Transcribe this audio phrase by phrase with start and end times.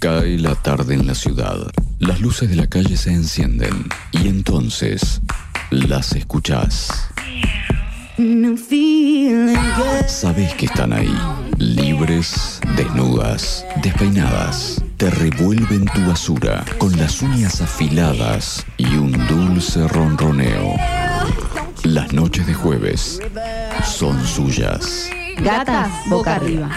[0.00, 1.58] Cae la tarde en la ciudad.
[1.98, 5.20] Las luces de la calle se encienden y entonces
[5.68, 6.88] las escuchás.
[10.06, 11.14] Sabes que están ahí,
[11.58, 14.82] libres, desnudas, despeinadas.
[14.96, 20.76] Te revuelven tu basura con las uñas afiladas y un dulce ronroneo.
[21.84, 23.20] Las noches de jueves
[23.84, 25.10] son suyas.
[25.42, 26.70] Gatas boca arriba.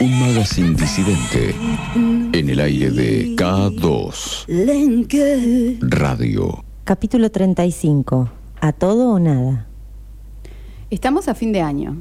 [0.00, 1.54] Un magazine disidente
[1.94, 6.64] en el aire de K2 Radio.
[6.82, 8.30] Capítulo 35.
[8.60, 9.68] A todo o nada.
[10.90, 11.98] Estamos a fin de año.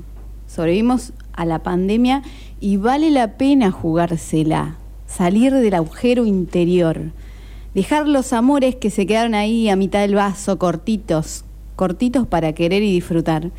[0.47, 2.23] Sobrevivimos a la pandemia
[2.59, 7.11] y vale la pena jugársela, salir del agujero interior,
[7.75, 12.81] dejar los amores que se quedaron ahí a mitad del vaso, cortitos, cortitos para querer
[12.81, 13.51] y disfrutar.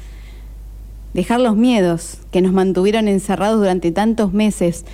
[1.19, 4.85] Dejar los miedos que nos mantuvieron encerrados durante tantos meses.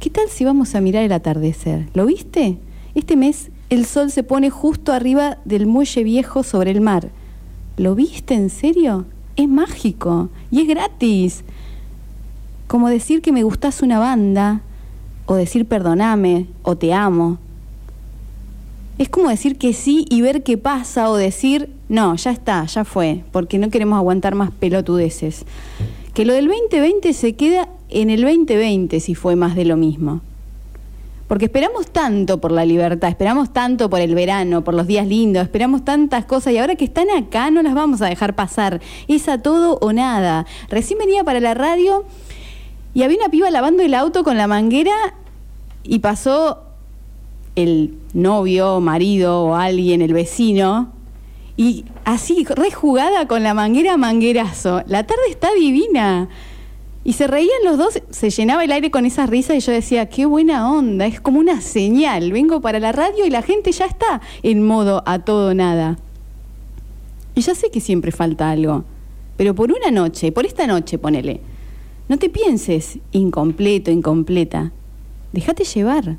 [0.00, 1.86] ¿Qué tal si vamos a mirar el atardecer?
[1.94, 2.58] ¿Lo viste?
[2.96, 7.10] Este mes el sol se pone justo arriba del muelle viejo sobre el mar.
[7.76, 9.06] ¿Lo viste en serio?
[9.36, 11.44] Es mágico y es gratis.
[12.66, 14.62] Como decir que me gustas una banda,
[15.26, 17.38] o decir perdoname, o te amo.
[18.98, 22.84] Es como decir que sí y ver qué pasa, o decir no, ya está, ya
[22.84, 25.44] fue, porque no queremos aguantar más pelotudeces.
[26.14, 30.22] Que lo del 2020 se queda en el 2020 si fue más de lo mismo.
[31.28, 35.42] Porque esperamos tanto por la libertad, esperamos tanto por el verano, por los días lindos,
[35.42, 38.80] esperamos tantas cosas y ahora que están acá no las vamos a dejar pasar.
[39.08, 40.46] Es a todo o nada.
[40.70, 42.04] Recién venía para la radio
[42.94, 44.94] y había una piba lavando el auto con la manguera
[45.82, 46.65] y pasó
[47.56, 50.92] el novio, marido o alguien, el vecino,
[51.56, 54.82] y así, rejugada con la manguera manguerazo.
[54.86, 56.28] La tarde está divina.
[57.02, 60.08] Y se reían los dos, se llenaba el aire con esa risa y yo decía,
[60.08, 62.32] qué buena onda, es como una señal.
[62.32, 65.98] Vengo para la radio y la gente ya está en modo a todo nada.
[67.36, 68.84] Y ya sé que siempre falta algo,
[69.36, 71.40] pero por una noche, por esta noche, ponele.
[72.08, 74.72] No te pienses incompleto, incompleta.
[75.32, 76.18] Déjate llevar.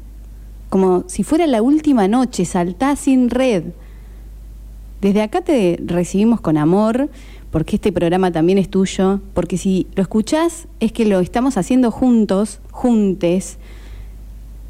[0.69, 3.63] Como si fuera la última noche, saltá sin red.
[5.01, 7.09] Desde acá te recibimos con amor,
[7.51, 11.91] porque este programa también es tuyo, porque si lo escuchás es que lo estamos haciendo
[11.91, 13.57] juntos, juntes.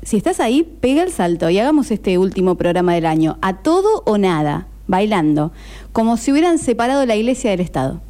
[0.04, 4.04] Si estás ahí, pega el salto y hagamos este último programa del año, a todo
[4.06, 5.52] o nada, bailando,
[5.92, 8.02] como si hubieran separado la iglesia del Estado.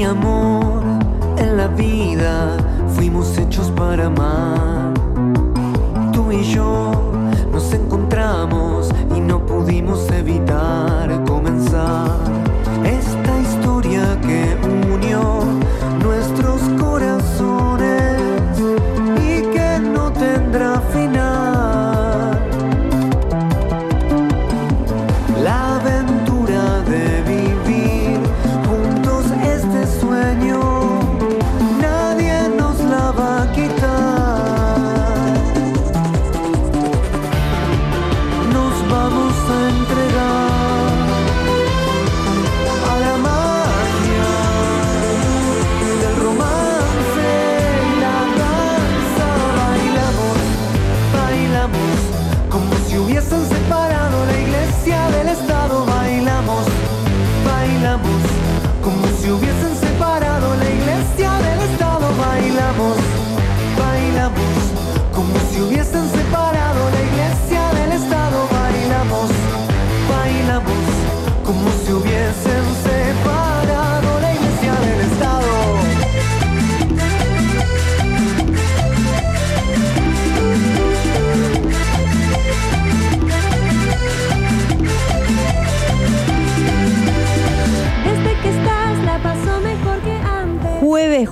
[0.00, 0.82] Mi amor
[1.36, 2.56] en la vida
[2.96, 4.94] fuimos hechos para amar.
[6.10, 6.90] Tú y yo
[7.52, 12.29] nos encontramos y no pudimos evitar comenzar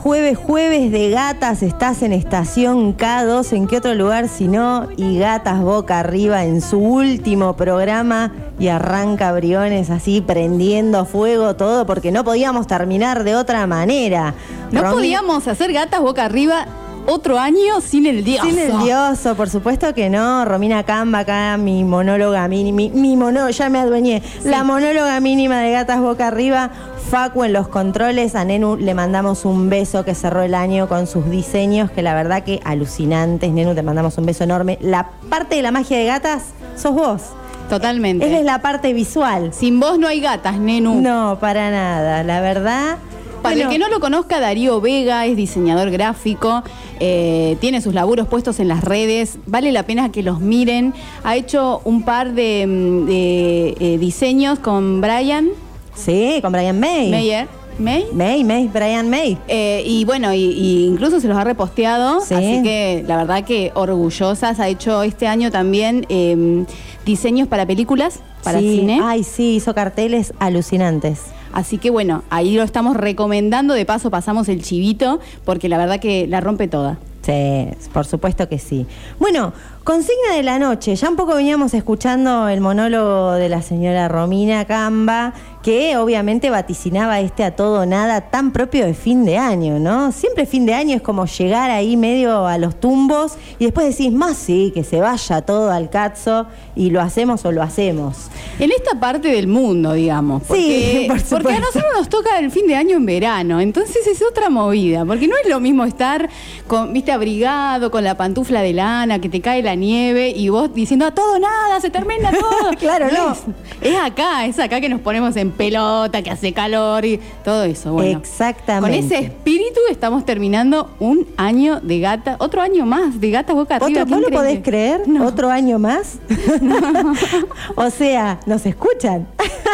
[0.02, 4.88] Jueves, jueves, de gatas, estás en estación K2, ¿en qué otro lugar si no?
[4.96, 11.84] Y gatas boca arriba en su último programa y arranca Briones así prendiendo fuego todo
[11.84, 14.34] porque no podíamos terminar de otra manera.
[14.70, 16.66] No Romy- podíamos hacer gatas boca arriba
[17.08, 18.46] otro año sin el dioso.
[18.46, 20.44] Sin el dioso, por supuesto que no.
[20.44, 24.22] Romina Camba, acá mi monóloga mínima, mi, mi monó, ya me adueñé.
[24.44, 26.70] La monóloga mínima de Gatas Boca Arriba.
[27.10, 31.06] Facu en los controles, a Nenu le mandamos un beso que cerró el año con
[31.06, 33.50] sus diseños, que la verdad que alucinantes.
[33.50, 34.76] Nenu, te mandamos un beso enorme.
[34.82, 36.42] La parte de la magia de gatas
[36.76, 37.22] sos vos.
[37.70, 38.26] Totalmente.
[38.26, 39.52] Él es la parte visual.
[39.54, 41.00] Sin vos no hay gatas, Nenu.
[41.00, 42.98] No, para nada, la verdad.
[43.42, 46.62] Para Bueno, el que no lo conozca, Darío Vega es diseñador gráfico,
[47.00, 50.92] eh, tiene sus laburos puestos en las redes, vale la pena que los miren.
[51.24, 55.48] Ha hecho un par de, mm, de, eh, diseños con Brian
[55.94, 57.10] Sí, con Brian May.
[57.10, 57.48] Mayer.
[57.78, 58.06] ¿May?
[58.12, 59.38] May, May, Brian May.
[59.46, 62.34] Eh, y bueno, y, y incluso se los ha reposteado, Sí.
[62.34, 64.58] así que la verdad que orgullosas.
[64.58, 66.64] Ha hecho este año también eh,
[67.06, 69.00] diseños para películas, para Sí, cine.
[69.02, 71.20] Ay, sí, hizo carteles alucinantes.
[71.52, 73.74] Así que bueno, ahí lo estamos recomendando.
[73.74, 76.98] De paso pasamos el chivito, porque la verdad que la rompe toda.
[77.22, 78.86] Sí, por supuesto que sí.
[79.18, 79.52] Bueno,
[79.88, 80.94] consigna de la noche.
[80.96, 85.32] Ya un poco veníamos escuchando el monólogo de la señora Romina Camba,
[85.62, 90.12] que obviamente vaticinaba este a todo nada tan propio de fin de año, ¿no?
[90.12, 94.12] Siempre fin de año es como llegar ahí medio a los tumbos y después decís,
[94.12, 96.46] más sí, que se vaya todo al cazzo
[96.76, 98.28] y lo hacemos o lo hacemos.
[98.58, 100.42] En esta parte del mundo, digamos.
[100.42, 104.06] Porque, Sí, por porque a nosotros nos toca el fin de año en verano, entonces
[104.06, 106.28] es otra movida, porque no es lo mismo estar
[106.66, 110.72] con, viste, abrigado, con la pantufla de lana, que te cae la nieve y vos
[110.74, 112.48] diciendo a todo nada, se termina todo.
[112.78, 113.32] Claro, no.
[113.32, 113.38] Es,
[113.80, 117.92] es acá, es acá que nos ponemos en pelota, que hace calor y todo eso.
[117.92, 118.98] Bueno, Exactamente.
[118.98, 123.76] Con ese espíritu estamos terminando un año de gata, otro año más de gata boca
[123.76, 124.02] arriba.
[124.02, 125.08] ¿Otro, ¿Vos lo podés creer?
[125.08, 125.26] No.
[125.26, 126.18] ¿Otro año más?
[127.76, 129.26] o sea, ¿nos escuchan?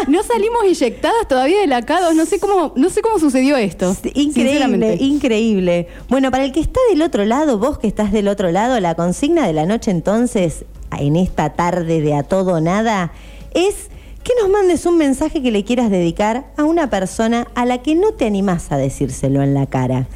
[0.09, 3.95] No salimos inyectadas todavía de la K2, no sé cómo, no sé cómo sucedió esto.
[4.15, 5.89] Increíble, increíble.
[6.09, 8.95] Bueno, para el que está del otro lado, vos que estás del otro lado, la
[8.95, 10.65] consigna de la noche entonces,
[10.99, 13.13] en esta tarde de a todo nada,
[13.53, 13.89] es
[14.23, 17.95] que nos mandes un mensaje que le quieras dedicar a una persona a la que
[17.95, 20.07] no te animás a decírselo en la cara.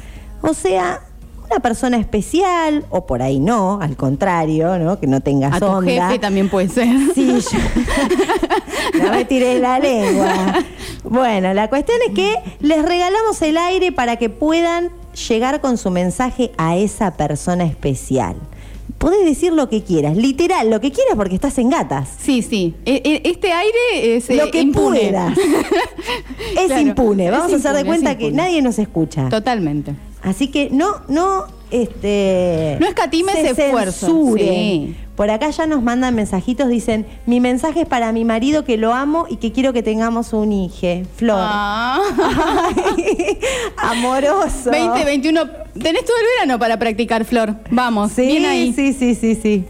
[0.41, 1.01] O sea,
[1.49, 4.99] una persona especial, o por ahí no, al contrario, ¿no?
[4.99, 5.91] Que no tengas A tu onda.
[6.07, 6.87] jefe también puede ser.
[7.13, 10.55] Sí, yo- no me tiré la lengua.
[11.03, 14.89] Bueno, la cuestión es que les regalamos el aire para que puedan
[15.27, 18.35] llegar con su mensaje a esa persona especial.
[18.99, 22.09] Podés decir lo que quieras, literal, lo que quieras porque estás en gatas.
[22.21, 22.75] Sí, sí.
[22.85, 24.99] E- e- Este aire es eh, lo que impune.
[25.09, 25.37] puedas.
[26.57, 27.31] es Claro, impune.
[27.31, 29.29] Vamos es a hacer de impune, cuenta que nadie nos escucha.
[29.29, 29.93] Totalmente.
[30.21, 32.75] Así que no, no, este.
[32.81, 34.47] No escatimes se esfuerzo, censuren.
[34.47, 34.95] sí.
[35.19, 38.93] Por acá ya nos mandan mensajitos, dicen, mi mensaje es para mi marido que lo
[38.93, 41.03] amo y que quiero que tengamos un hijo.
[41.17, 41.35] Flor.
[41.41, 41.99] Ah.
[42.95, 43.37] Ay,
[43.75, 44.71] amoroso.
[44.71, 45.41] 2021.
[45.73, 47.53] Tenés todo el verano para practicar, Flor.
[47.69, 48.71] Vamos, Sí, bien ahí.
[48.71, 49.65] sí, sí, sí, sí.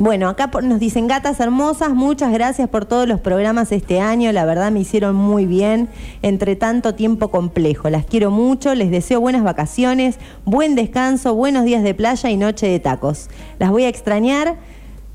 [0.00, 4.46] Bueno, acá nos dicen gatas hermosas, muchas gracias por todos los programas este año, la
[4.46, 5.90] verdad me hicieron muy bien
[6.22, 7.90] entre tanto tiempo complejo.
[7.90, 12.66] Las quiero mucho, les deseo buenas vacaciones, buen descanso, buenos días de playa y noche
[12.66, 13.28] de tacos.
[13.58, 14.56] Las voy a extrañar,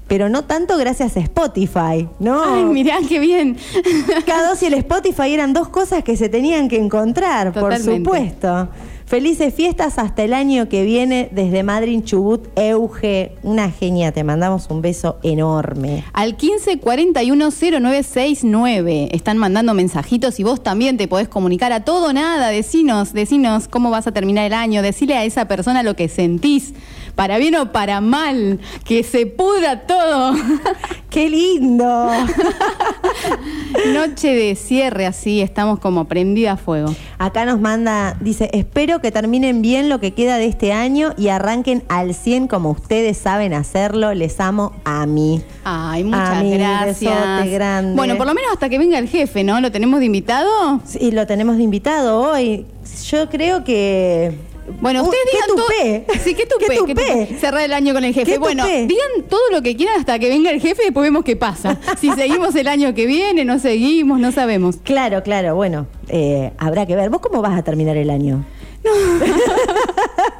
[0.08, 2.44] pero no tanto gracias a Spotify, ¿no?
[2.46, 3.58] Ay, mirá, qué bien.
[3.58, 7.86] K2 y el Spotify eran dos cosas que se tenían que encontrar, Totalmente.
[7.86, 8.70] por supuesto.
[9.06, 13.36] Felices fiestas hasta el año que viene desde Madrid, Chubut, Euge.
[13.44, 16.04] Una genia, te mandamos un beso enorme.
[16.12, 22.14] Al 15 41 0969 están mandando mensajitos y vos también te podés comunicar a todo
[22.14, 22.48] nada.
[22.48, 24.82] Decinos, decinos cómo vas a terminar el año.
[24.82, 26.74] Decile a esa persona lo que sentís,
[27.16, 30.36] para bien o para mal, que se pudra todo.
[31.10, 32.10] ¡Qué lindo!
[33.94, 36.94] Noche de cierre, así estamos como prendida a fuego.
[37.18, 41.30] Acá nos manda, dice, espero que terminen bien lo que queda de este año y
[41.30, 44.14] arranquen al 100 como ustedes saben hacerlo.
[44.14, 45.42] Les amo a mí.
[45.64, 47.50] Ay, muchas A mí, gracias.
[47.50, 47.96] grande.
[47.96, 49.62] Bueno, por lo menos hasta que venga el jefe, ¿no?
[49.62, 50.82] ¿Lo tenemos de invitado?
[51.00, 52.66] Y lo tenemos de invitado hoy.
[53.10, 54.55] Yo creo que...
[54.82, 55.66] Bueno, ustedes ¿qué digan todo.
[55.68, 56.20] tupé?
[56.24, 56.66] Sí, qué tupé.
[56.68, 57.40] ¿Qué qué tupé?
[57.40, 58.32] Cerrar el año con el jefe.
[58.32, 58.88] ¿Qué Bueno, tupé?
[58.88, 61.80] digan todo lo que quieran hasta que venga el jefe y después vemos qué pasa.
[62.00, 64.78] si seguimos el año que viene, no seguimos, no sabemos.
[64.84, 67.10] Claro, claro, bueno, eh, habrá que ver.
[67.10, 68.44] ¿Vos cómo vas a terminar el año?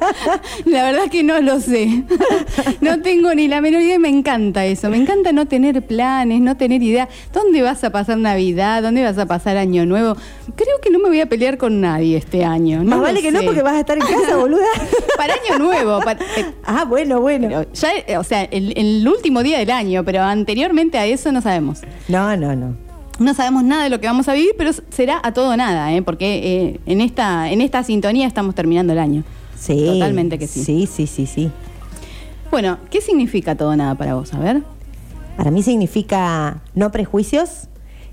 [0.64, 2.04] La verdad que no lo sé.
[2.80, 4.90] No tengo ni la menor idea y me encanta eso.
[4.90, 7.08] Me encanta no tener planes, no tener idea.
[7.32, 8.82] ¿Dónde vas a pasar Navidad?
[8.82, 10.16] ¿Dónde vas a pasar Año Nuevo?
[10.54, 12.78] Creo que no me voy a pelear con nadie este año.
[12.84, 14.64] No Más lo vale que no porque vas a estar en casa, boluda.
[15.16, 16.00] Para Año Nuevo.
[16.00, 17.64] para- eh, ah, bueno, bueno.
[17.72, 21.40] ya, eh, o sea, el, el último día del año, pero anteriormente a eso no
[21.40, 21.80] sabemos.
[22.08, 22.76] No, no, no.
[23.18, 26.02] No sabemos nada de lo que vamos a vivir, pero será a todo nada, ¿eh?
[26.02, 26.36] porque
[26.74, 29.24] eh, en, esta, en esta sintonía estamos terminando el año.
[29.58, 29.84] Sí.
[29.86, 30.62] Totalmente que sí.
[30.64, 31.50] Sí, sí, sí, sí.
[32.50, 34.32] Bueno, ¿qué significa todo o nada para vos?
[34.34, 34.62] A ver.
[35.36, 37.68] Para mí significa no prejuicios,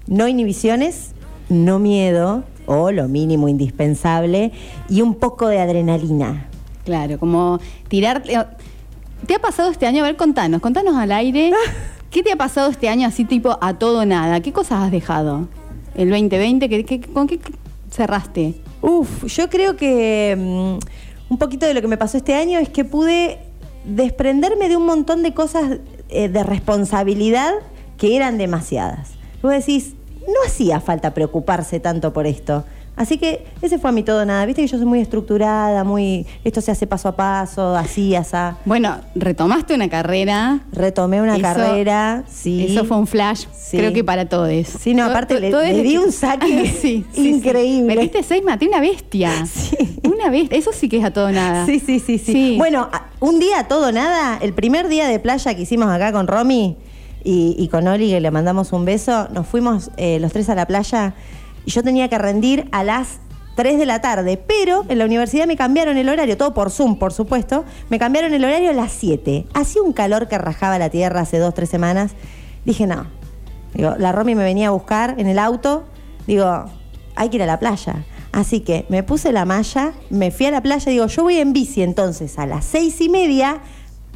[0.08, 1.12] no inhibiciones,
[1.50, 4.52] no miedo, o lo mínimo indispensable,
[4.90, 6.48] y un poco de adrenalina.
[6.86, 8.24] Claro, como tirar...
[8.24, 10.04] ¿Te ha pasado este año?
[10.04, 11.52] A ver, contanos, contanos al aire.
[12.12, 14.42] ¿Qué te ha pasado este año así tipo a todo o nada?
[14.42, 15.48] ¿Qué cosas has dejado?
[15.96, 17.40] El 2020, ¿qué, qué- con qué
[17.90, 18.56] cerraste?
[18.82, 20.86] Uf, yo creo que mm,
[21.34, 23.40] un poquito de lo que me pasó este año es que pude
[23.86, 27.54] desprenderme de un montón de cosas eh, de responsabilidad
[27.98, 29.14] que eran demasiadas.
[29.42, 29.96] Vos decís,
[30.28, 32.66] no hacía falta preocuparse tanto por esto.
[32.96, 34.46] Así que ese fue a mi todo nada.
[34.46, 36.28] Viste que yo soy muy estructurada, muy.
[36.44, 38.58] Esto se hace paso a paso, así, asá.
[38.66, 40.60] Bueno, retomaste una carrera.
[40.72, 42.68] Retomé una Eso- carrera, sí.
[42.70, 43.78] Eso fue un flash, Sí.
[43.78, 44.52] creo que para todos.
[44.80, 47.96] Sí, no, aparte le- le di un saque increíble.
[47.96, 49.32] Metiste seis, maté una bestia.
[49.54, 50.00] Sí.
[50.04, 50.58] Una bestia.
[50.58, 51.66] Eso sí que es a todo nada.
[51.66, 52.34] Sí, sí, sí, sí.
[52.34, 52.56] Sí.
[52.58, 56.28] Bueno, a- un día todo nada, el primer día de playa que hicimos acá con
[56.28, 56.78] Romy
[57.24, 60.56] y, y con Oli, que le mandamos un beso, nos fuimos eh, los tres a
[60.56, 61.14] la playa
[61.66, 63.20] y yo tenía que rendir a las
[63.56, 66.98] 3 de la tarde, pero en la universidad me cambiaron el horario, todo por Zoom,
[66.98, 69.46] por supuesto, me cambiaron el horario a las 7.
[69.54, 72.14] Hacía un calor que rajaba la tierra hace dos, tres semanas.
[72.66, 73.08] Dije, no.
[73.74, 75.84] Digo, la Romy me venía a buscar en el auto,
[76.28, 76.66] digo,
[77.16, 78.06] hay que ir a la playa.
[78.32, 81.54] Así que me puse la malla, me fui a la playa, digo, yo voy en
[81.54, 83.62] bici entonces a las seis y media,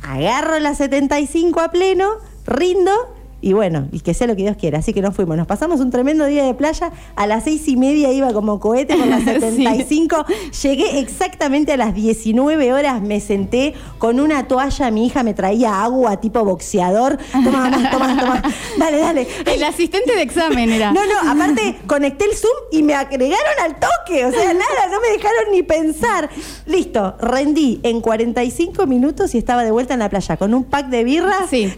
[0.04, 2.10] agarro la 75 a pleno,
[2.46, 2.92] rindo
[3.42, 4.80] y bueno, y que sea lo que Dios quiera.
[4.80, 7.78] Así que nos fuimos, nos pasamos un tremendo día de playa, a las seis y
[7.78, 9.64] media iba como cohete por las Sí.
[9.64, 10.26] 75,
[10.64, 15.84] llegué exactamente a las 19 horas, me senté con una toalla, mi hija me traía
[15.84, 18.42] agua tipo boxeador, toma, toma, toma, toma,
[18.78, 19.28] dale, dale.
[19.46, 20.92] El asistente de examen era.
[20.92, 24.26] No, no, aparte conecté el Zoom y me agregaron al toque.
[24.26, 26.30] O sea, nada, no me dejaron ni pensar.
[26.66, 30.88] Listo, rendí en 45 minutos y estaba de vuelta en la playa con un pack
[30.88, 31.50] de birras.
[31.50, 31.72] Sí,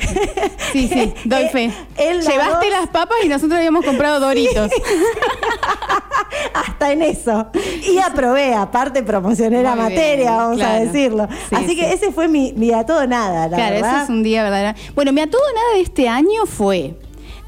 [0.72, 1.72] sí, sí, doy Fe.
[1.98, 4.72] él la Llevaste dos- las papas y nosotros habíamos comprado doritos.
[6.54, 7.48] Hasta en eso.
[7.90, 10.86] Y aprobé, aparte promocioné la materia, vamos a claro.
[10.86, 11.28] decirlo.
[11.50, 13.96] Sí, Así que ese fue mi, mi a todo nada, la claro, verdad.
[13.96, 14.78] eso es un día verdadero.
[14.96, 16.96] Bueno, mi a todo nada de este año fue.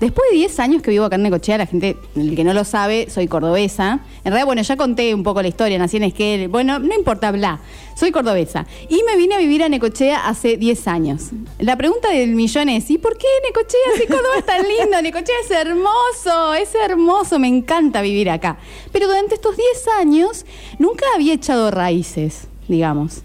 [0.01, 2.63] Después de 10 años que vivo acá en Necochea, la gente, el que no lo
[2.63, 4.00] sabe, soy cordobesa.
[4.24, 6.48] En realidad, bueno, ya conté un poco la historia, nací en Esquel.
[6.48, 7.60] Bueno, no importa, bla.
[7.96, 8.65] Soy cordobesa.
[8.89, 11.29] Y me vine a vivir a Necochea hace 10 años.
[11.60, 15.00] La pregunta del millón es, ¿y por qué Necochea si Córdoba es tan lindo?
[15.03, 18.58] Necochea es hermoso, es hermoso, me encanta vivir acá.
[18.91, 20.48] Pero durante estos 10 años
[20.79, 23.22] nunca había echado raíces, digamos.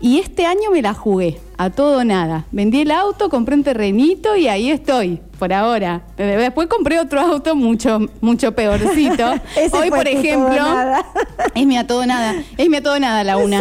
[0.00, 2.44] Y este año me la jugué, a todo nada.
[2.52, 6.02] Vendí el auto, compré un terrenito y ahí estoy, por ahora.
[6.16, 9.34] Después compré otro auto mucho, mucho peorcito.
[9.72, 10.64] Hoy, por ejemplo,
[11.54, 13.60] es mi a todo nada, es mi a todo nada la una.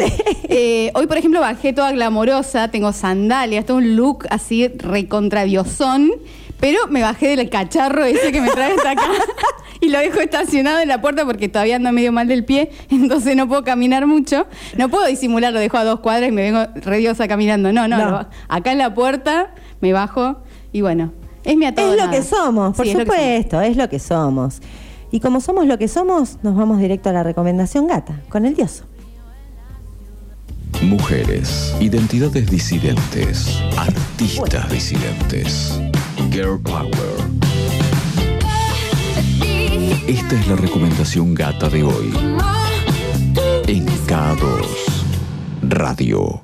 [0.49, 6.11] Eh, hoy, por ejemplo, bajé toda glamorosa, tengo sandalias, tengo un look así recontradiosón,
[6.59, 9.07] pero me bajé del cacharro ese que me trae hasta acá
[9.81, 13.35] y lo dejo estacionado en la puerta porque todavía ando medio mal del pie, entonces
[13.35, 14.47] no puedo caminar mucho.
[14.77, 17.71] No puedo disimular, lo dejo a dos cuadras y me vengo rediosa caminando.
[17.71, 20.41] No, no, acá en la puerta me bajo
[20.71, 21.13] y bueno,
[21.47, 22.11] es mi a todo Es lo nada.
[22.17, 23.17] que somos, por Sí, es lo que somos.
[23.17, 24.61] supuesto, es lo que somos.
[25.11, 28.53] Y como somos lo que somos, nos vamos directo a la recomendación gata, con el
[28.55, 28.83] dioso.
[30.83, 35.79] Mujeres, identidades disidentes, artistas disidentes,
[36.31, 36.91] girl power.
[40.07, 42.11] Esta es la recomendación gata de hoy
[43.67, 44.65] en K2
[45.63, 46.41] Radio.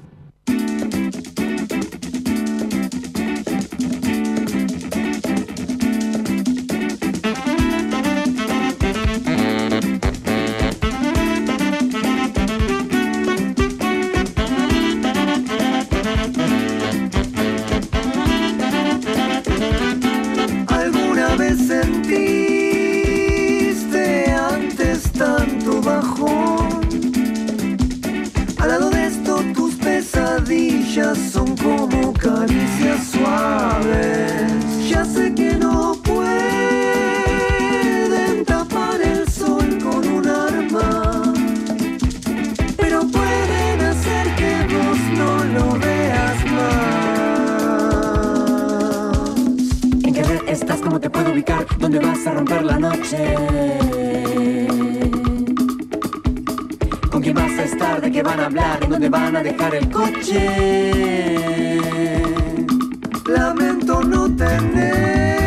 [64.03, 65.39] No tener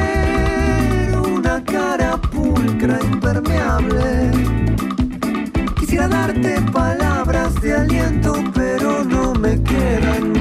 [1.16, 4.30] una cara pulcra impermeable.
[5.78, 10.35] Quisiera darte palabras de aliento, pero no me quedan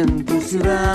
[0.00, 0.89] en tu ciudad?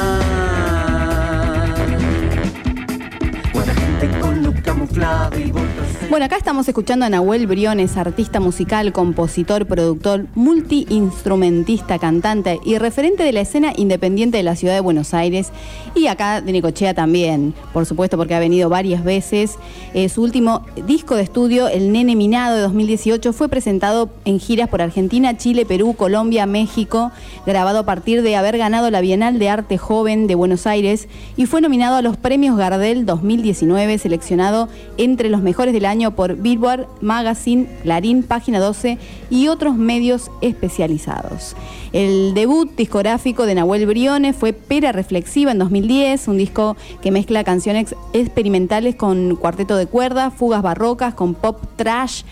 [6.16, 13.24] Bueno, acá estamos escuchando a Nahuel Briones, artista musical, compositor, productor, multiinstrumentista, cantante y referente
[13.24, 15.50] de la escena independiente de la ciudad de Buenos Aires
[15.94, 19.58] y acá de Necochea también, por supuesto porque ha venido varias veces.
[19.94, 24.70] Eh, su último disco de estudio, El Nene Minado de 2018, fue presentado en giras
[24.70, 27.12] por Argentina, Chile, Perú, Colombia, México,
[27.46, 31.46] grabado a partir de haber ganado la Bienal de Arte Joven de Buenos Aires y
[31.46, 36.88] fue nominado a los premios Gardel 2019, seleccionado entre los mejores del año por Billboard
[37.02, 38.98] Magazine, Clarín, Página 12
[39.30, 41.56] y otros medios especializados.
[41.94, 47.44] El debut discográfico de Nahuel Briones fue Pera Reflexiva en 2010, un disco que mezcla
[47.44, 52.24] canciones experimentales con cuarteto de cuerdas, fugas barrocas, con pop trash,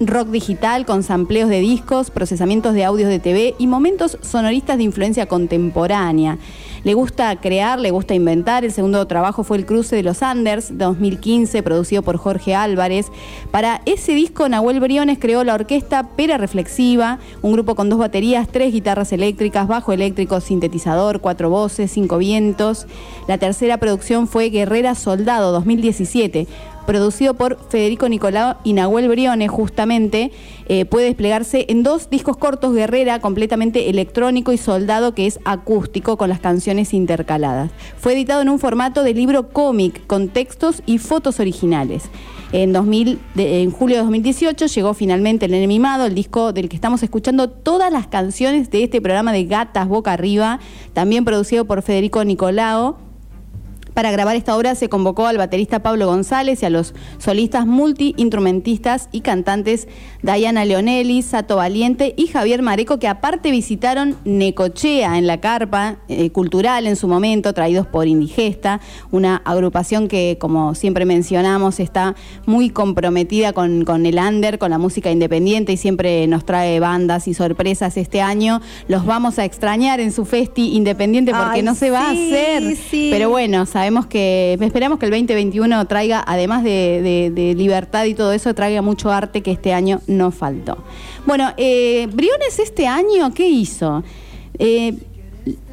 [0.00, 4.84] rock digital con sampleos de discos, procesamientos de audios de TV y momentos sonoristas de
[4.84, 6.38] influencia contemporánea.
[6.84, 8.64] Le gusta crear, le gusta inventar.
[8.64, 13.06] El segundo trabajo fue El Cruce de los Anders, 2015, producido por Jorge Álvarez.
[13.50, 18.48] Para ese disco, Nahuel Briones creó la orquesta Pera Reflexiva, un grupo con dos baterías,
[18.48, 22.86] tres guitarras eléctricas, bajo eléctrico, sintetizador, cuatro voces, cinco vientos.
[23.26, 26.46] La tercera producción fue Guerrera Soldado, 2017
[26.88, 30.32] producido por Federico Nicolau y Nahuel Briones, justamente,
[30.68, 36.16] eh, puede desplegarse en dos discos cortos, Guerrera, completamente electrónico, y Soldado, que es acústico,
[36.16, 37.70] con las canciones intercaladas.
[37.98, 42.04] Fue editado en un formato de libro cómic, con textos y fotos originales.
[42.52, 46.70] En, 2000, de- en julio de 2018 llegó finalmente El Nene Mimado, el disco del
[46.70, 50.58] que estamos escuchando todas las canciones de este programa de Gatas Boca Arriba,
[50.94, 52.96] también producido por Federico Nicolao.
[53.94, 59.08] Para grabar esta obra se convocó al baterista Pablo González y a los solistas multi-instrumentistas
[59.12, 59.88] y cantantes
[60.22, 66.30] Diana Leonelli, Sato Valiente y Javier Mareco, que aparte visitaron Necochea en la carpa eh,
[66.30, 72.14] cultural en su momento, traídos por Indigesta, una agrupación que, como siempre mencionamos, está
[72.46, 77.28] muy comprometida con, con el under, con la música independiente y siempre nos trae bandas
[77.28, 78.60] y sorpresas este año.
[78.86, 82.76] Los vamos a extrañar en su festi independiente porque Ay, no se va a hacer.
[82.76, 83.08] sí.
[83.10, 88.54] Pero bueno, sabemos que, esperamos que el 2021 traiga, además de, libertad y todo eso,
[88.54, 90.78] traiga mucho arte que este año no faltó.
[91.26, 94.02] Bueno, eh, Briones este año, ¿qué hizo?
[94.58, 94.94] Eh,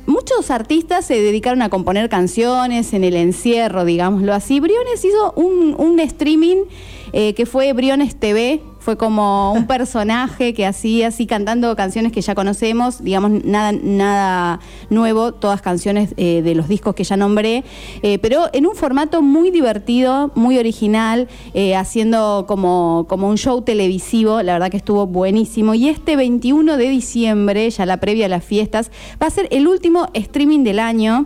[0.07, 4.59] Muchos artistas se dedicaron a componer canciones en el encierro, digámoslo así.
[4.59, 6.65] Briones hizo un streaming
[7.13, 12.21] eh, que fue Briones TV, fue como un personaje que hacía así cantando canciones que
[12.21, 14.59] ya conocemos, digamos, nada, nada
[14.91, 17.63] nuevo, todas canciones eh, de los discos que ya nombré,
[18.03, 23.63] eh, pero en un formato muy divertido, muy original, eh, haciendo como, como un show
[23.63, 25.73] televisivo, la verdad que estuvo buenísimo.
[25.73, 28.91] Y este 21 de diciembre, ya la previa a las fiestas,
[29.21, 31.25] va a ser el último streaming del año.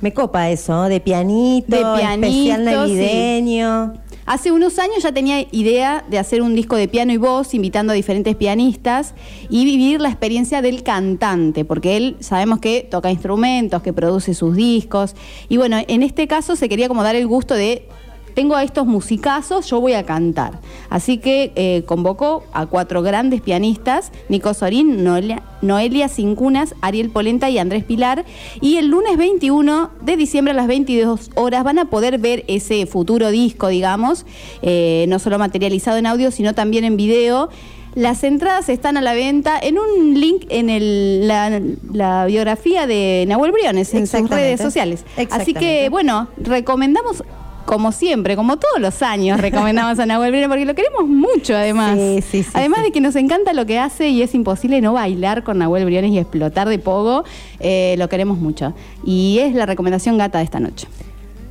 [0.00, 4.09] Me copa eso, de pianito, De pianito, especial sí.
[4.30, 7.92] Hace unos años ya tenía idea de hacer un disco de piano y voz, invitando
[7.92, 9.12] a diferentes pianistas
[9.48, 14.54] y vivir la experiencia del cantante, porque él sabemos que toca instrumentos, que produce sus
[14.54, 15.16] discos.
[15.48, 17.88] Y bueno, en este caso se quería como dar el gusto de.
[18.34, 20.58] Tengo a estos musicazos, yo voy a cantar.
[20.88, 27.50] Así que eh, convocó a cuatro grandes pianistas, Nico Sorín, Noelia, Noelia Cincunas, Ariel Polenta
[27.50, 28.24] y Andrés Pilar.
[28.60, 32.86] Y el lunes 21 de diciembre a las 22 horas van a poder ver ese
[32.86, 34.24] futuro disco, digamos,
[34.62, 37.50] eh, no solo materializado en audio, sino también en video.
[37.96, 41.60] Las entradas están a la venta en un link en el- la,
[41.92, 45.04] la biografía de Nahuel Briones en sus redes sociales.
[45.42, 47.24] Así que, bueno, recomendamos,
[47.70, 51.96] como siempre, como todos los años, recomendamos a Nahuel Briones porque lo queremos mucho, además.
[51.96, 54.94] Sí, sí, sí, además de que nos encanta lo que hace y es imposible no
[54.94, 57.22] bailar con Nahuel Briones y explotar de pogo,
[57.60, 58.74] eh, lo queremos mucho.
[59.04, 60.88] Y es la recomendación gata de esta noche.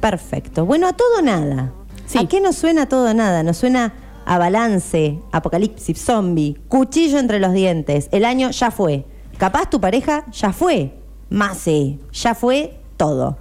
[0.02, 0.66] Perfecto.
[0.66, 1.72] Bueno, a todo nada.
[2.06, 2.18] Sí.
[2.18, 3.42] ¿A qué nos suena todo nada?
[3.42, 3.94] Nos suena
[4.26, 8.10] a balance, apocalipsis, zombie, cuchillo entre los dientes.
[8.12, 9.06] El año ya fue.
[9.38, 10.92] Capaz tu pareja ya fue.
[11.30, 13.38] Mase, ya fue todo.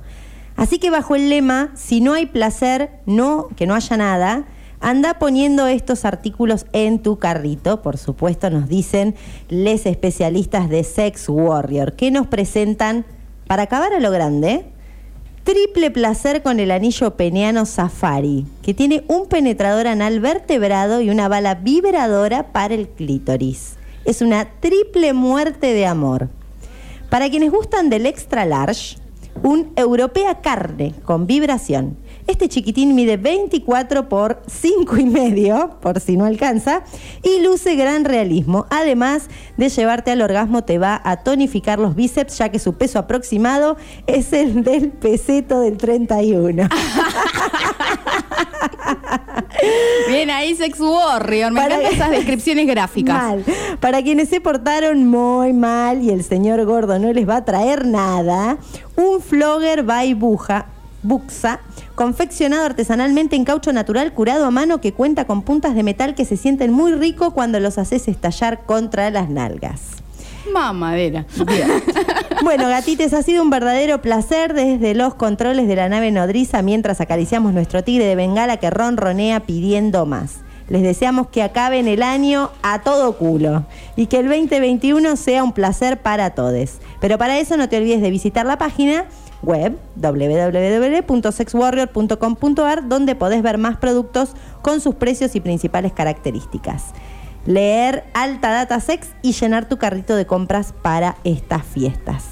[0.59, 4.45] Así que bajo el lema, si no hay placer, no, que no haya nada,
[4.81, 7.81] anda poniendo estos artículos en tu carrito.
[7.81, 9.15] Por supuesto, nos dicen
[9.49, 13.07] les especialistas de Sex Warrior, que nos presentan,
[13.47, 14.67] para acabar a lo grande,
[15.45, 21.29] Triple placer con el anillo peniano Safari, que tiene un penetrador anal vertebrado y una
[21.29, 23.77] bala vibradora para el clítoris.
[24.05, 26.29] Es una triple muerte de amor.
[27.09, 28.99] Para quienes gustan del extra large,
[29.43, 31.97] un europea carne con vibración.
[32.29, 36.83] Este chiquitín mide 24 por 5 y medio, por si no alcanza,
[37.23, 38.67] y luce gran realismo.
[38.69, 42.99] Además de llevarte al orgasmo, te va a tonificar los bíceps, ya que su peso
[42.99, 46.69] aproximado es el del peseto del 31.
[50.09, 51.51] Bien ahí, Sex Warrior.
[51.51, 53.15] Me Para- encantan esas descripciones gráficas.
[53.17, 53.45] Mal.
[53.81, 57.87] Para quienes se portaron muy mal y el señor gordo no les va a traer
[57.87, 58.59] nada,
[58.97, 60.67] un flogger by buja,
[61.03, 61.61] buxa,
[61.95, 66.25] confeccionado artesanalmente en caucho natural curado a mano que cuenta con puntas de metal que
[66.25, 69.81] se sienten muy rico cuando los haces estallar contra las nalgas.
[70.53, 71.27] Mamadera.
[72.45, 77.01] Bueno, gatites, ha sido un verdadero placer desde los controles de la nave nodriza mientras
[77.01, 80.37] acariciamos nuestro tigre de Bengala que ronronea pidiendo más.
[80.69, 83.65] Les deseamos que acaben el año a todo culo
[83.97, 86.79] y que el 2021 sea un placer para todos.
[87.01, 89.07] Pero para eso no te olvides de visitar la página
[89.43, 94.31] web www.sexwarrior.com.ar donde podés ver más productos
[94.63, 96.95] con sus precios y principales características
[97.49, 102.25] leer Alta Data Sex y llenar tu carrito de compras para estas fiestas.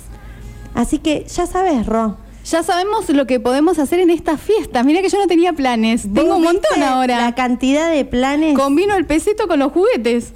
[0.74, 2.18] Así que ya sabes, Ro.
[2.44, 4.84] Ya sabemos lo que podemos hacer en estas fiestas.
[4.84, 6.02] Mira que yo no tenía planes.
[6.02, 7.18] Tengo ¿Vos un montón ahora.
[7.18, 8.54] La cantidad de planes.
[8.54, 10.32] Combino el peseto con los juguetes.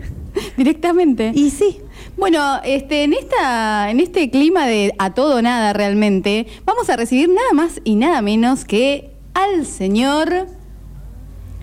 [0.56, 1.30] Directamente.
[1.34, 1.80] Y sí,
[2.16, 7.28] Bueno, este, en, esta, en este clima de a todo nada realmente, vamos a recibir
[7.28, 10.46] nada más y nada menos que al señor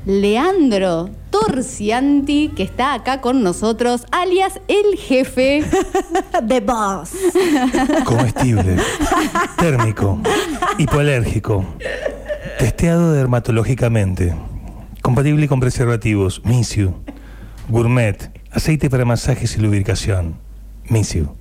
[0.05, 5.63] Leandro Torcianti, que está acá con nosotros, alias el jefe.
[6.47, 7.11] The Boss.
[8.05, 8.77] Comestible,
[9.57, 10.19] térmico,
[10.77, 11.65] hipoalérgico,
[12.57, 14.33] testeado dermatológicamente,
[15.01, 16.95] compatible con preservativos, Misiu,
[17.67, 20.39] gourmet, aceite para masajes y lubricación,
[20.87, 21.35] Misiu.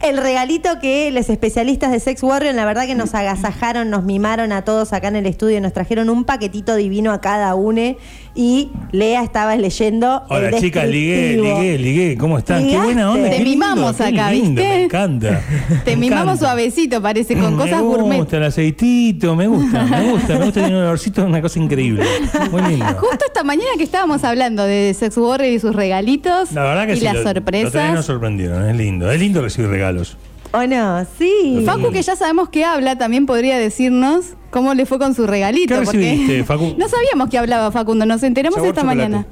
[0.00, 4.52] El regalito que los especialistas de Sex Warrior, la verdad que nos agasajaron, nos mimaron
[4.52, 7.98] a todos acá en el estudio, nos trajeron un paquetito divino a cada une
[8.40, 10.22] y Lea estaba leyendo.
[10.28, 12.68] Hola el chicas, ligué, ligué, ligué, ¿cómo están?
[12.68, 13.28] Qué buena onda.
[13.28, 13.36] Ligaste.
[13.36, 14.76] qué Te lindo, mimamos qué acá, lindo, ¿viste?
[14.76, 15.42] Me encanta.
[15.84, 16.46] Te me mimamos encanta.
[16.46, 18.18] suavecito, parece, con cosas me gourmet.
[18.18, 21.58] gusta el aceitito, me gusta, me gusta, me gusta tener un olorcito, es una cosa
[21.58, 22.04] increíble.
[22.52, 22.86] Muy lindo.
[22.96, 26.92] Justo esta mañana que estábamos hablando de Sex Warrior y sus regalitos La verdad que
[26.92, 27.92] y sí, las lo- sorpresas.
[27.92, 29.10] nos sorprendieron, es lindo.
[29.10, 30.16] Es lindo recibir regalos.
[30.52, 31.04] ¿O no?
[31.18, 31.64] Sí.
[31.66, 35.74] Facu, que ya sabemos que habla, también podría decirnos cómo le fue con su regalito.
[35.74, 36.44] ¿Qué recibiste?
[36.78, 39.08] No sabíamos que hablaba Facundo, nos enteramos Sabor esta chocolate.
[39.08, 39.26] mañana.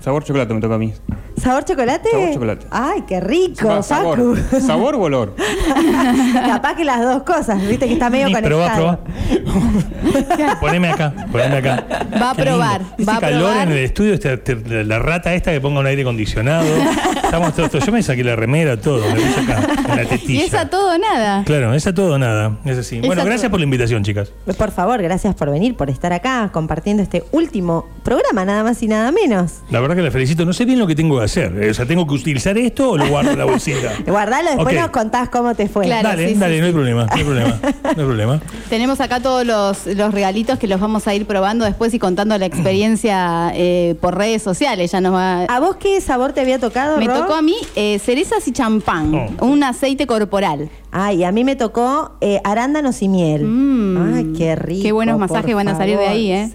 [0.00, 0.92] Sabor chocolate me toca a mí.
[1.42, 2.10] ¿Sabor chocolate?
[2.10, 2.66] Sabor chocolate.
[2.70, 4.36] Ay, qué rico, Va, Facu.
[4.36, 4.38] sabor.
[4.66, 5.34] ¿Sabor o olor?
[6.46, 9.00] Capaz que las dos cosas, viste que está medio Ni probá, conectado.
[9.04, 10.58] probá.
[10.60, 11.84] poneme acá, poneme acá.
[12.20, 12.94] Va a Qué probar, lindo.
[12.98, 13.66] Este va calor probar.
[13.68, 16.66] en el estudio, esta- te- la rata esta que ponga un aire acondicionado.
[17.24, 20.40] Estamos todos, todos- yo me saqué la remera, todo, me puse acá, en la Y
[20.40, 21.44] es a todo nada.
[21.44, 22.96] Claro, es a todo nada, es así.
[22.96, 23.50] Es Bueno, gracias todo.
[23.52, 24.32] por la invitación, chicas.
[24.56, 28.88] Por favor, gracias por venir, por estar acá compartiendo este último programa, nada más y
[28.88, 29.60] nada menos.
[29.70, 30.44] La verdad que la felicito.
[30.44, 31.70] No sé bien lo que tengo que hacer.
[31.70, 33.92] O sea, ¿tengo que utilizar esto o lo guardo en la bolsita?
[34.06, 35.84] Guardalo, después nos contás cómo te fue.
[35.86, 36.08] Claro.
[36.08, 36.60] dale, sí, dale, sí.
[36.60, 37.60] no hay problema, no hay problema.
[37.82, 38.40] No hay problema.
[38.68, 42.36] Tenemos acá todos los, los regalitos que los vamos a ir probando después y contando
[42.38, 44.92] la experiencia eh, por redes sociales.
[44.92, 45.44] Ya nos va.
[45.44, 47.14] ¿A vos qué sabor te había tocado, Me Ro?
[47.20, 49.46] tocó a mí eh, cerezas y champán, Oh.
[49.46, 50.68] un aceite corporal.
[50.90, 53.44] Ay, a mí me tocó eh, arándanos y miel.
[53.44, 54.14] Mm.
[54.14, 54.82] Ay, qué rico.
[54.82, 56.48] Qué buenos masajes van a salir de ahí, ¿eh?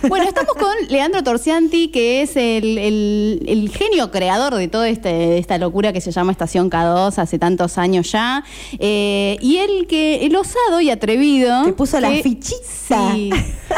[0.00, 0.08] Sí.
[0.08, 5.38] Bueno, estamos con Leandro Torcianti, que es el, el- el genio creador de toda este,
[5.38, 8.44] esta locura que se llama Estación K2 hace tantos años ya.
[8.78, 11.64] Eh, y él que, el osado y atrevido.
[11.64, 12.56] Te puso la que- fichita.
[13.14, 13.30] Sí,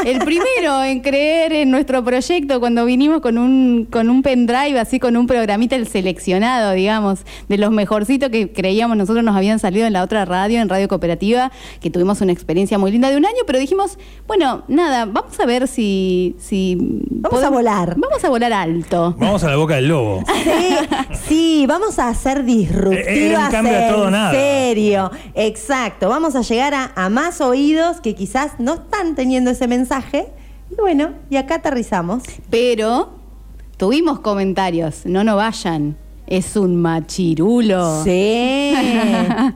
[0.07, 4.99] el primero en creer en nuestro proyecto cuando vinimos con un, con un pendrive, así
[4.99, 9.87] con un programita, el seleccionado, digamos, de los mejorcitos que creíamos nosotros nos habían salido
[9.87, 13.25] en la otra radio, en Radio Cooperativa, que tuvimos una experiencia muy linda de un
[13.25, 16.35] año, pero dijimos, bueno, nada, vamos a ver si...
[16.41, 16.77] si
[17.11, 17.95] Vamos a volar.
[17.97, 19.15] Vamos a volar alto.
[19.19, 20.04] Vamos a la boca del lobo.
[20.45, 20.77] Sí,
[21.29, 23.07] sí, vamos a ser disruptivas.
[23.07, 24.31] Era un cambio a todo o nada.
[24.33, 26.09] En serio, exacto.
[26.09, 30.29] Vamos a llegar a, a más oídos que quizás no están teniendo ese mensaje.
[30.71, 32.23] Y bueno, y acá aterrizamos.
[32.51, 33.19] Pero
[33.77, 38.03] tuvimos comentarios, no no vayan, es un machirulo.
[38.05, 38.73] Sí.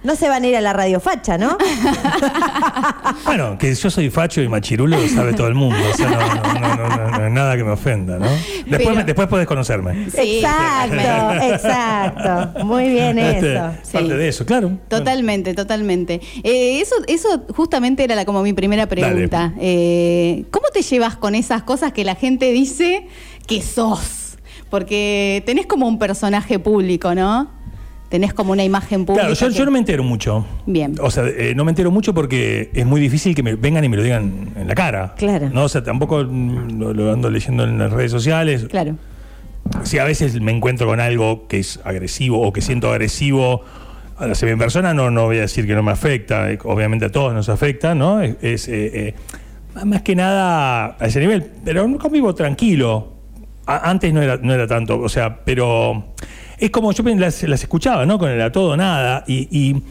[0.04, 1.56] No se van a ir a la radio facha, ¿no?
[3.24, 5.76] Bueno, que yo soy facho y machirulo lo sabe todo el mundo.
[5.92, 8.26] O sea, no, no, no, no, no, no es nada que me ofenda, ¿no?
[8.26, 10.08] Después, Pero- me- después podés conocerme.
[10.10, 12.64] Sí, exacto, exacto.
[12.64, 13.62] Muy bien Este, eso.
[13.92, 14.14] Parte Sí.
[14.14, 14.78] de eso, claro.
[14.88, 16.20] Totalmente, totalmente.
[16.42, 19.52] Eh, eso, eso justamente era la, como mi primera pregunta.
[19.60, 23.06] Eh, ¿Cómo te llevas con esas cosas que la gente dice
[23.46, 24.27] que sos?
[24.70, 27.50] Porque tenés como un personaje público, ¿no?
[28.08, 29.26] Tenés como una imagen pública.
[29.26, 30.46] Claro, yo, que- yo no me entero mucho.
[30.66, 30.94] Bien.
[31.02, 33.88] O sea, eh, no me entero mucho porque es muy difícil que me vengan y
[33.90, 35.14] me lo digan en la cara.
[35.16, 35.50] Claro.
[35.52, 38.64] No, o sea, tampoco mm, lo, lo ando leyendo en las redes sociales.
[38.70, 38.96] Claro.
[39.82, 43.60] Si a veces me encuentro con algo que es agresivo o que siento agresivo
[44.16, 46.50] hacia mi persona, no, no voy a decir que no me afecta.
[46.50, 48.22] eh, Obviamente a todos nos afecta, ¿no?
[48.22, 51.44] Es, es, eh, eh, más que nada a ese nivel.
[51.62, 53.17] Pero conmigo tranquilo.
[53.68, 56.04] A- antes no era, no era tanto, o sea, pero
[56.58, 58.18] es como yo las, las escuchaba, ¿no?
[58.18, 59.24] Con el a todo nada.
[59.28, 59.82] Y, y,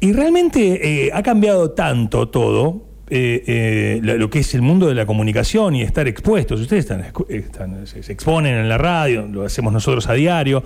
[0.00, 4.94] y realmente eh, ha cambiado tanto todo, eh, eh, lo, que es el mundo de
[4.96, 6.60] la comunicación y estar expuestos.
[6.60, 10.64] Ustedes están, excu- están- se, se exponen en la radio, lo hacemos nosotros a diario.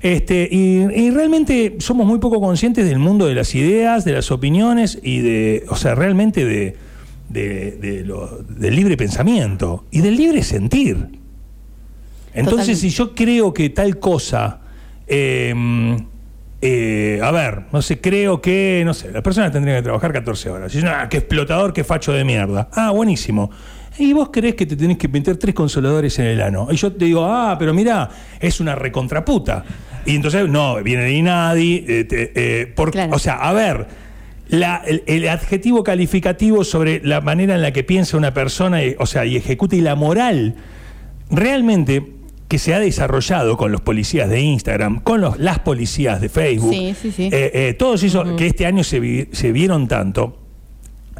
[0.00, 4.30] este, y, y realmente somos muy poco conscientes del mundo de las ideas, de las
[4.30, 6.76] opiniones y de, o sea, realmente de,
[7.28, 11.18] de- de lo- del libre pensamiento y del libre sentir.
[12.32, 12.80] Entonces, Totalmente.
[12.80, 14.60] si yo creo que tal cosa,
[15.06, 15.54] eh,
[16.62, 20.50] eh, a ver, no sé, creo que, no sé, las personas tendrían que trabajar 14
[20.50, 20.72] horas.
[20.74, 22.68] Y dicen, ah, qué explotador, qué facho de mierda.
[22.74, 23.50] Ah, buenísimo.
[23.98, 26.68] Y vos creés que te tenés que meter tres consoladores en el ano.
[26.70, 29.64] Y yo te digo, ah, pero mirá, es una recontraputa.
[30.06, 33.14] Y entonces, no, viene de Inadi, eh, eh, Claro.
[33.14, 33.86] o sea, a ver,
[34.48, 38.96] la- el, el adjetivo calificativo sobre la manera en la que piensa una persona, y-
[38.98, 40.54] o sea, y ejecuta y la moral
[41.30, 42.02] realmente
[42.50, 46.74] que se ha desarrollado con los policías de Instagram, con los, las policías de Facebook,
[46.74, 47.22] Sí, sí, sí.
[47.32, 50.36] eh, eh, todos esos que este año se, vi- se vieron tanto,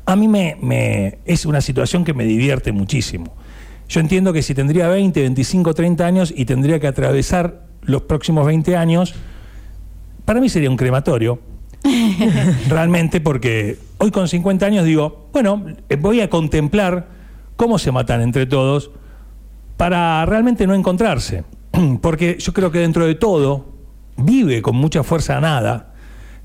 [0.06, 3.32] a mí me, me- es una situación que me divierte muchísimo.
[3.88, 8.44] Yo entiendo que si tendría 20, 25, 30 años y tendría que atravesar los próximos
[8.44, 9.14] 20 años,
[10.24, 11.38] para mí sería un crematorio.
[12.68, 17.06] Realmente, porque hoy con 50 años digo, bueno, eh, voy a contemplar
[17.56, 18.90] cómo se matan entre todos
[19.80, 21.42] para realmente no encontrarse.
[22.02, 23.64] Porque yo creo que dentro de todo
[24.18, 25.94] vive con mucha fuerza nada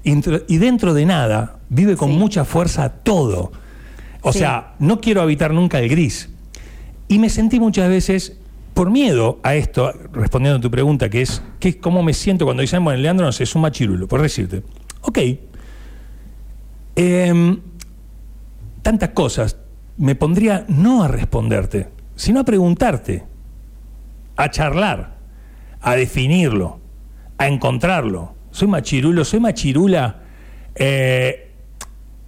[0.05, 2.15] y dentro de nada vive con Sí.
[2.17, 3.51] mucha fuerza todo.
[4.21, 4.39] O Sí.
[4.39, 6.29] sea, no quiero habitar nunca el gris.
[7.09, 8.37] Y me sentí muchas veces
[8.73, 12.45] por miedo a esto, respondiendo a tu pregunta, que es, que es cómo me siento
[12.45, 14.63] cuando dicen, bueno, Leandro no sé, es un machirulo, por decirte.
[15.01, 15.19] Ok.
[16.95, 17.59] Em,
[18.81, 19.57] tantas cosas,
[19.97, 23.23] me pondría no a responderte, sino a preguntarte,
[24.37, 25.15] a charlar,
[25.81, 26.79] a definirlo,
[27.37, 28.33] a encontrarlo.
[28.51, 30.21] Soy machirulo, soy machirula.
[30.75, 31.51] eh,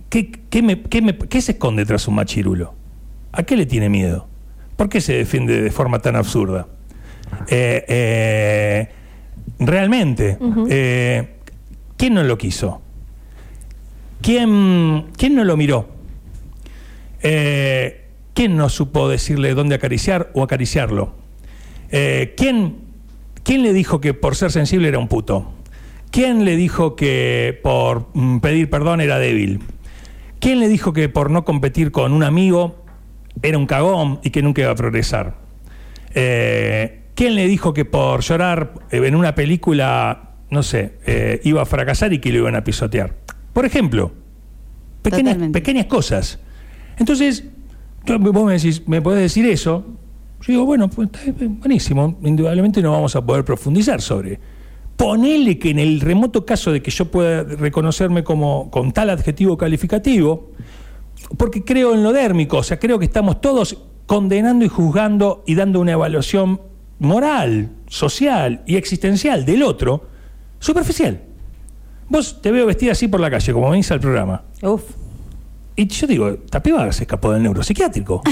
[0.09, 2.73] ¿qué, qué me- qué me- qué se esconde tras un machirulo?
[3.33, 4.27] ¿A qué le tiene miedo?
[4.77, 6.67] ¿Por qué se defiende de forma tan absurda?
[7.49, 8.89] Eh, eh,
[9.59, 10.37] realmente,
[10.69, 11.35] eh,
[11.97, 12.81] ¿quién no lo quiso?
[14.21, 15.89] ¿Quién, quién no lo miró?
[18.37, 21.15] ¿Quién no supo decirle dónde acariciar o acariciarlo?
[21.89, 22.75] Eh, ¿quién,
[23.41, 25.53] ¿Quién le dijo que por ser sensible era un puto?
[26.11, 29.61] ¿Quién le dijo que por mm, pedir perdón era débil?
[30.39, 32.85] ¿Quién le dijo que por no competir con un amigo
[33.41, 35.37] era un cagón y que nunca iba a progresar?
[36.13, 41.63] Eh, ¿Quién le dijo que por llorar eh, en una película, no sé, eh, iba
[41.63, 43.15] a fracasar y que lo iban a pisotear?
[43.51, 44.13] Por ejemplo,
[45.01, 46.39] pequeñas, pequeñas cosas.
[46.99, 47.43] Entonces,
[48.15, 49.83] vos me decís, ¿me podés decir eso?
[50.41, 51.09] Yo digo, bueno, pues
[51.59, 52.17] buenísimo.
[52.23, 54.39] Indudablemente no vamos a poder profundizar sobre.
[54.95, 59.57] Ponele que en el remoto caso de que yo pueda reconocerme como con tal adjetivo
[59.57, 60.51] calificativo,
[61.37, 65.55] porque creo en lo dérmico, o sea, creo que estamos todos condenando y juzgando y
[65.55, 66.61] dando una evaluación
[66.99, 70.07] moral, social y existencial del otro,
[70.59, 71.21] superficial.
[72.09, 74.43] Vos te veo vestida así por la calle, como venís al programa.
[74.61, 75.06] Uf.
[75.79, 78.23] Y yo digo, esta piba se escapó del neuropsiquiátrico.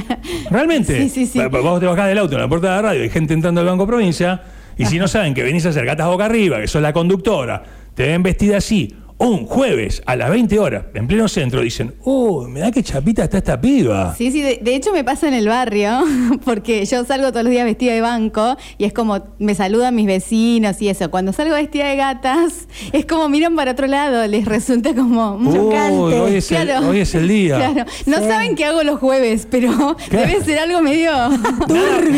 [0.50, 1.02] Realmente.
[1.02, 1.38] Sí, sí, sí.
[1.48, 3.66] Vos te bajás del auto en la puerta de la radio, hay gente entrando al
[3.66, 4.40] Banco Provincia,
[4.78, 7.62] y si no saben que venís a hacer gatas boca arriba, que sos la conductora,
[7.94, 12.46] te ven vestida así, un jueves a las 20 horas, en pleno centro, dicen, oh,
[12.48, 14.14] me da que chapita está esta piba.
[14.18, 16.00] Sí, sí, de, de hecho me pasa en el barrio,
[16.44, 20.06] porque yo salgo todos los días vestida de banco y es como me saludan mis
[20.06, 21.10] vecinos y eso.
[21.10, 25.54] Cuando salgo vestida de gatas, es como miran para otro lado, les resulta como Uy,
[25.54, 25.94] chocante.
[26.20, 26.88] hoy, es el, Claro.
[26.88, 27.56] hoy es el día.
[27.72, 28.24] Claro, no Sí.
[28.28, 31.12] saben qué hago los jueves, pero debe ser algo medio.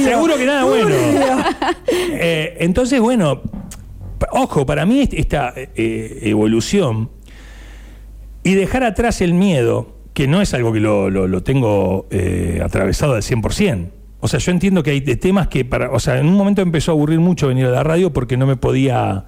[0.02, 0.94] Seguro que nada bueno.
[1.88, 3.42] Eh, entonces, bueno,
[4.33, 7.11] ojo, para mí est- esta eh, evolución
[8.42, 12.61] y dejar atrás el miedo, que no es algo que lo, lo- lo tengo eh,
[12.64, 13.90] atravesado al 100%.
[14.20, 15.90] O sea, yo entiendo que hay temas que para...
[15.90, 18.46] O sea, en un momento empezó a aburrir mucho venir a la radio porque no
[18.46, 19.26] me podía...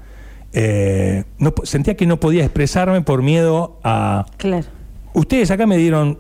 [0.52, 4.24] eh, no sentía que no podía expresarme por miedo a...
[4.38, 4.66] Claro.
[5.12, 6.18] Ustedes acá me dieron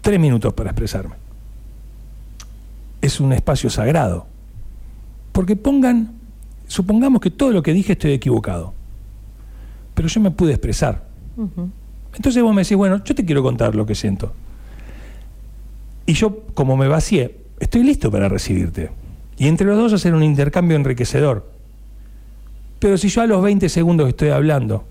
[0.00, 1.14] tres minutos para expresarme.
[3.00, 4.26] Es un espacio sagrado.
[5.32, 6.15] Porque pongan,
[6.66, 8.74] supongamos que todo lo que dije estoy equivocado,
[9.94, 11.06] pero yo me pude expresar.
[12.14, 14.32] Entonces vos me decís, bueno, yo te quiero contar lo que siento.
[16.06, 18.90] Y yo, como me vacié, estoy listo para recibirte.
[19.36, 21.50] Y entre los dos hacer un intercambio enriquecedor.
[22.78, 24.84] Pero si yo a los 20 segundos estoy hablando,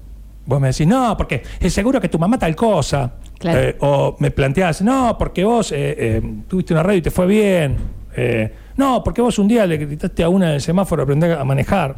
[0.45, 3.13] vos me decís, no, porque es seguro que tu mamá tal cosa.
[3.39, 3.59] Claro.
[3.59, 7.25] Eh, o me planteás, no, porque vos eh, eh, tuviste una radio y te fue
[7.25, 7.77] bien.
[8.15, 11.43] Eh, no, porque vos un día le gritaste a una del semáforo a aprender a
[11.43, 11.95] manejar.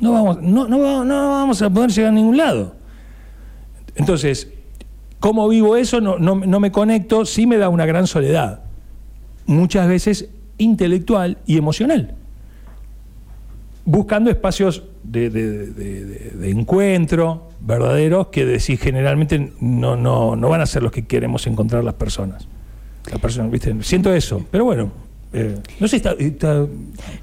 [0.00, 2.74] No vamos, no, no, no vamos a poder llegar a ningún lado.
[3.94, 4.48] Entonces,
[5.20, 6.00] ¿cómo vivo eso?
[6.00, 8.62] No, no, no me conecto, sí me da una gran soledad.
[9.46, 12.14] Muchas veces intelectual y emocional.
[13.84, 20.92] Buscando espacios de encuentro verdaderos que decís generalmente no, no, no van a ser los
[20.92, 22.46] que queremos encontrar las personas.
[23.10, 23.74] Las personas, ¿viste?
[23.82, 24.90] Siento eso, pero bueno,
[25.34, 26.66] eh, no sé, está, está-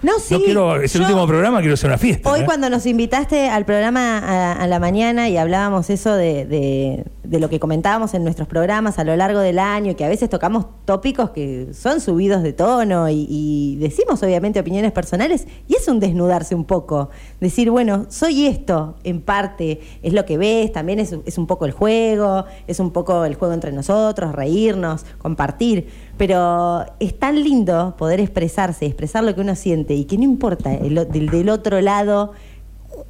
[0.04, 0.36] No, sí.
[0.44, 2.30] quiero, es el yo- último programa, quiero hacer una fiesta.
[2.32, 2.46] Hoy ¿eh?
[2.46, 7.40] cuando nos invitaste al programa a, a la mañana y hablábamos eso de, de- de
[7.40, 10.66] lo que comentábamos en nuestros programas a lo largo del año, que a veces tocamos
[10.86, 16.00] tópicos que son subidos de tono y, y decimos obviamente opiniones personales y es un
[16.02, 21.16] desnudarse un poco, decir, bueno, soy esto en parte, es lo que ves, también es,
[21.26, 25.88] es un poco el juego, es un poco el juego entre nosotros, reírnos, compartir,
[26.22, 30.72] pero es tan lindo poder expresarse, expresar lo que uno siente y que no importa
[30.72, 32.34] el del, del otro lado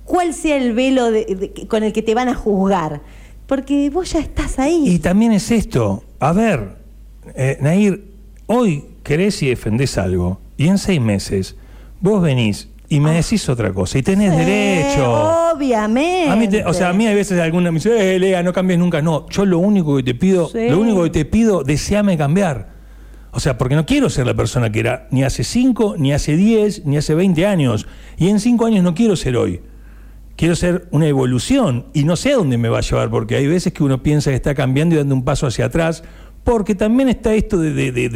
[0.05, 3.01] cuál sea el velo de- de- con el que te van a juzgar,
[3.47, 4.83] porque vos ya estás ahí.
[4.87, 6.77] Y también es esto, a ver,
[7.35, 8.01] eh, Nair,
[8.47, 11.57] hoy querés y defendés algo, y en seis meses
[11.99, 14.37] vos venís y me decís otra cosa, y tenés Ah.
[14.37, 15.51] Sí, derecho.
[15.53, 16.29] Obviamente.
[16.29, 18.53] A mí te- o sea, a mí a veces alguna me dice, eh, Lea, no
[18.53, 19.01] cambies nunca.
[19.01, 20.69] No, yo lo único que te pido, Sí.
[20.69, 22.79] lo único que te pido, deseame cambiar.
[23.31, 26.35] O sea, porque no quiero ser la persona que era ni hace 5, ni hace
[26.35, 27.87] 10, ni hace 20 años.
[28.17, 29.61] Y en 5 años no quiero ser hoy.
[30.35, 33.47] Quiero ser una evolución y no sé a dónde me va a llevar, porque hay
[33.47, 36.03] veces que uno piensa que está cambiando y dando un paso hacia atrás,
[36.43, 38.09] porque también está esto de, de- de-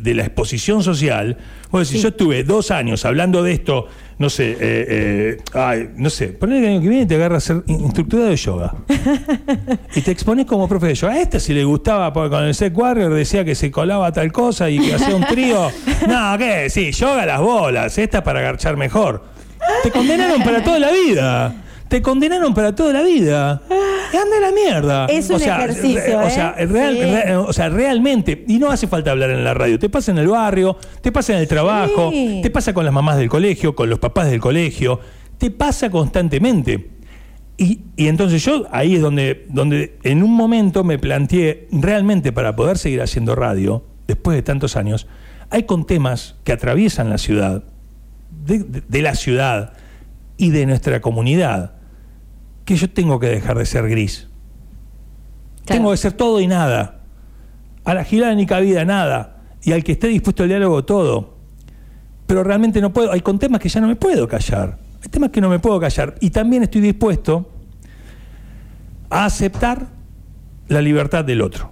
[0.00, 1.36] de- la exposición social.
[1.70, 3.86] Bueno, si yo estuve dos años hablando de esto,
[4.18, 7.36] no sé, eh, eh, ay, no sé, ponele que el año que viene te agarra
[7.38, 8.74] a ser in- instructora de yoga.
[9.94, 11.14] y te expones como profe de yoga.
[11.14, 14.30] A este si le gustaba, porque con el Sec Warrior decía que se colaba tal
[14.32, 15.68] cosa y que hacía un trío.
[16.08, 16.68] No, ¿qué?
[16.68, 19.24] Sí, yoga las bolas, esta es para agarchar mejor.
[19.82, 21.54] Te condenaron para toda la vida.
[21.92, 23.60] Te condenaron para toda la vida.
[23.70, 25.06] Y anda a la mierda.
[25.10, 26.30] Es un ejercicio, re- o ¿eh?
[26.30, 27.32] sea, real- Sí.
[27.34, 30.28] o sea, realmente, y no hace falta hablar en la radio, te pasa en el
[30.28, 32.40] barrio, te pasa en el trabajo, Sí.
[32.42, 35.00] te pasa con las mamás del colegio, con los papás del colegio,
[35.36, 36.92] te pasa constantemente.
[37.58, 42.56] Y, y entonces yo ahí es donde, donde en un momento me planteé realmente para
[42.56, 45.06] poder seguir haciendo radio, después de tantos años,
[45.50, 47.64] hay con temas que atraviesan la ciudad,
[48.46, 49.74] de, de- de la ciudad
[50.38, 51.72] y de nuestra comunidad,
[52.64, 54.28] que yo tengo que dejar de ser gris.
[55.64, 55.78] Claro.
[55.80, 57.00] Tengo que ser todo y nada.
[57.84, 59.42] A la gilada ni cabida nada.
[59.62, 61.36] Y al que esté dispuesto al diálogo todo.
[62.26, 63.12] Pero realmente no puedo.
[63.12, 64.78] Hay con temas que ya no me puedo callar.
[65.02, 66.14] Hay temas que no me puedo callar.
[66.20, 67.48] Y también estoy dispuesto
[69.10, 69.86] a aceptar
[70.68, 71.70] la libertad del otro.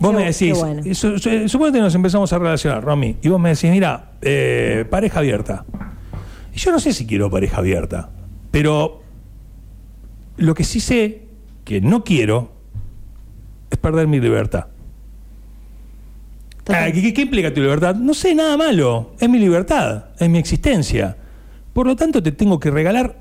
[0.00, 0.82] Vos Qué me decís, bueno.
[0.94, 4.84] su- su- suponete que nos empezamos a relacionar, Romy, y vos me decís, mira, eh,
[4.88, 5.64] pareja abierta.
[6.54, 8.10] Y yo no sé si quiero pareja abierta,
[8.50, 9.02] pero
[10.38, 11.22] lo que sí sé
[11.64, 12.52] que no quiero
[13.70, 14.66] es perder mi libertad.
[16.68, 17.94] Ah, ¿qué, qué- implica tu libertad?
[17.94, 19.12] No sé, nada malo.
[19.18, 21.16] Es mi libertad, es mi existencia.
[21.72, 23.20] Por lo tanto, te tengo que regalar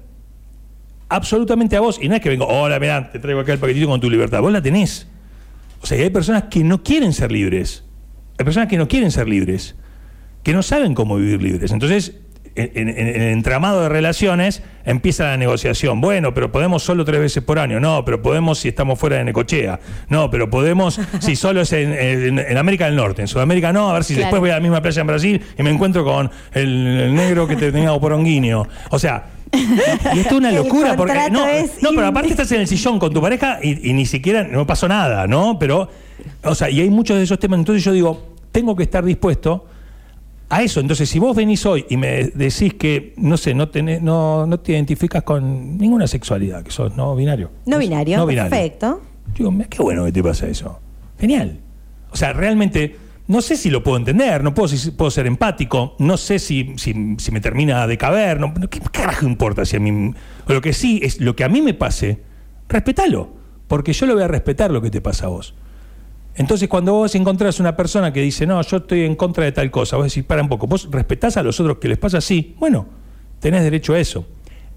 [1.09, 1.97] absolutamente a vos.
[2.01, 4.41] Y no es que vengo, hola, mirá, te traigo acá el paquetito con tu libertad.
[4.41, 5.07] Vos la tenés.
[5.81, 7.83] O sea, hay personas que no quieren ser libres.
[8.37, 9.75] Hay personas que no quieren ser libres.
[10.43, 11.71] Que no saben cómo vivir libres.
[11.71, 12.15] Entonces,
[12.57, 16.01] en, en- en el entramado de relaciones empieza la negociación.
[16.01, 17.79] Bueno, pero podemos solo tres veces por año.
[17.79, 19.79] No, pero podemos si estamos fuera de Necochea.
[20.09, 21.93] No, pero podemos si solo es en,
[22.39, 23.21] en- América del Norte.
[23.21, 23.89] En Sudamérica no.
[23.89, 24.25] A ver si Claro.
[24.27, 27.47] después voy a la misma playa en Brasil y me encuentro con el, el negro
[27.47, 28.67] que te tenía por onguinio.
[28.91, 29.25] O sea.
[29.53, 31.45] Y esto es una locura porque no,
[31.81, 34.67] no, pero aparte estás en el sillón con tu pareja y, y ni siquiera no
[34.67, 35.57] pasó nada, ¿no?
[35.57, 35.89] Pero,
[36.43, 37.59] o sea, y hay muchos de esos temas.
[37.59, 39.65] Entonces yo digo, tengo que estar dispuesto
[40.49, 40.79] a eso.
[40.79, 44.59] Entonces, si vos venís hoy y me decís que, no sé, no, tenés, no, no
[44.59, 47.51] te identificas con ninguna sexualidad, que sos no binario.
[47.65, 48.49] No binario, No binario.
[48.49, 49.01] perfecto.
[49.37, 50.79] Digo, mira, qué bueno que te pasa eso.
[51.19, 51.59] Genial.
[52.11, 52.95] O sea, realmente,
[53.27, 56.73] no sé si lo puedo entender, no puedo, si puedo ser empático, no sé si,
[56.77, 60.13] si, si me termina de caber, no, ¿qué carajo importa si a mí...
[60.47, 62.21] Lo que sí es, lo que a mí me pase,
[62.69, 63.29] respetalo,
[63.67, 65.53] porque yo lo voy a respetar lo que te pasa a vos.
[66.37, 69.71] Entonces, cuando vos encontrás una persona que dice, no, yo estoy en contra de tal
[69.71, 72.55] cosa, vos decís, para un poco, vos respetás a los otros que les pasa así,
[72.59, 72.85] bueno,
[73.39, 74.23] tenés derecho a eso.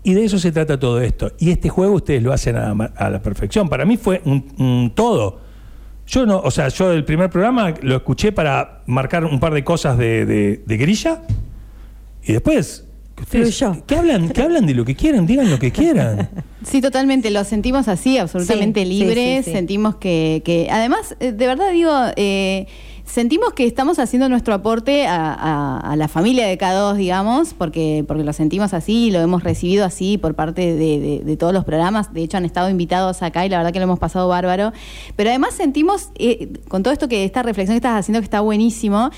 [0.03, 1.33] Y de eso se trata todo esto.
[1.39, 3.69] Y este juego ustedes lo hacen a, la perfección.
[3.69, 5.41] Para mí fue un, todo.
[6.07, 9.63] Yo no, o sea, yo el primer programa lo escuché para marcar un par de
[9.63, 11.23] cosas de, grilla
[12.23, 12.87] y después
[13.21, 13.83] ustedes Fluyó.
[13.87, 16.29] que hablan, que hablan de lo que quieran, digan lo que quieran.
[16.65, 19.57] Sí, totalmente, lo sentimos así, absolutamente Sí, libres, sí, sí.
[19.57, 22.67] sentimos que, que- además, eh, de verdad digo, eh,
[23.11, 28.33] sentimos que estamos haciendo nuestro aporte a, la familia de K2, digamos, porque, porque lo
[28.33, 32.45] sentimos así, lo hemos recibido así por parte de, todos los programas, de hecho han
[32.45, 34.73] estado invitados acá y la verdad que lo hemos pasado bárbaro,
[35.17, 38.41] pero además sentimos, eh, con todo esto que esta reflexión que estás haciendo que está
[38.41, 39.11] buenísimo,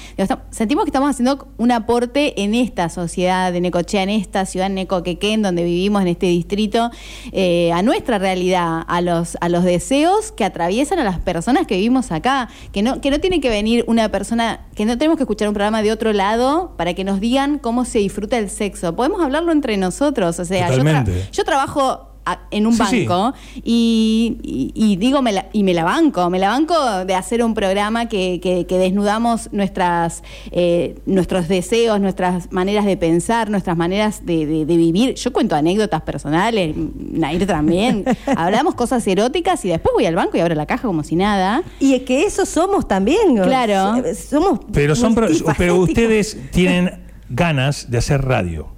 [0.50, 5.42] sentimos que estamos haciendo un aporte en esta sociedad de Necochea, en esta ciudad Necoquequén,
[5.42, 6.90] donde vivimos en este distrito,
[7.32, 11.76] eh, a nuestra realidad, a los, a los deseos que atraviesan a las personas que
[11.76, 15.24] vivimos acá, que no, que no tiene que venir una persona, que no tenemos que
[15.24, 18.94] escuchar un programa de otro lado para que nos digan cómo se disfruta el sexo.
[18.96, 21.28] Podemos hablarlo entre nosotros, o sea, yo, tra- Totalmente.
[21.32, 23.06] yo trabajo a- en un Sí, sí.
[23.06, 27.14] banco y, y- y digo me la, y me la banco me la banco de
[27.14, 33.50] hacer un programa que, que- que desnudamos nuestras eh, nuestros deseos nuestras maneras de pensar
[33.50, 38.04] nuestras maneras de, de- de vivir yo cuento anécdotas personales Nair también
[38.36, 41.62] hablamos cosas eróticas y después voy al banco y abro la caja como si nada
[41.80, 43.36] Y es que eso somos también.
[43.36, 44.02] Claro.
[44.14, 45.14] Somos Pero, son,
[45.58, 46.90] pero ustedes tienen
[47.28, 48.68] ganas de hacer radio.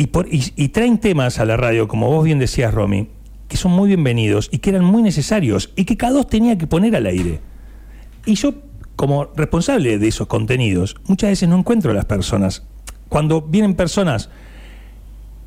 [0.00, 3.08] Y, traen temas a la radio, como vos bien decías, Romy,
[3.48, 6.66] que son muy bienvenidos y que eran muy necesarios y que cada dos tenía que
[6.66, 7.40] poner al aire.
[8.24, 8.54] Y yo,
[8.96, 12.66] como responsable de esos contenidos, muchas veces no encuentro a las personas.
[13.10, 14.30] Cuando vienen personas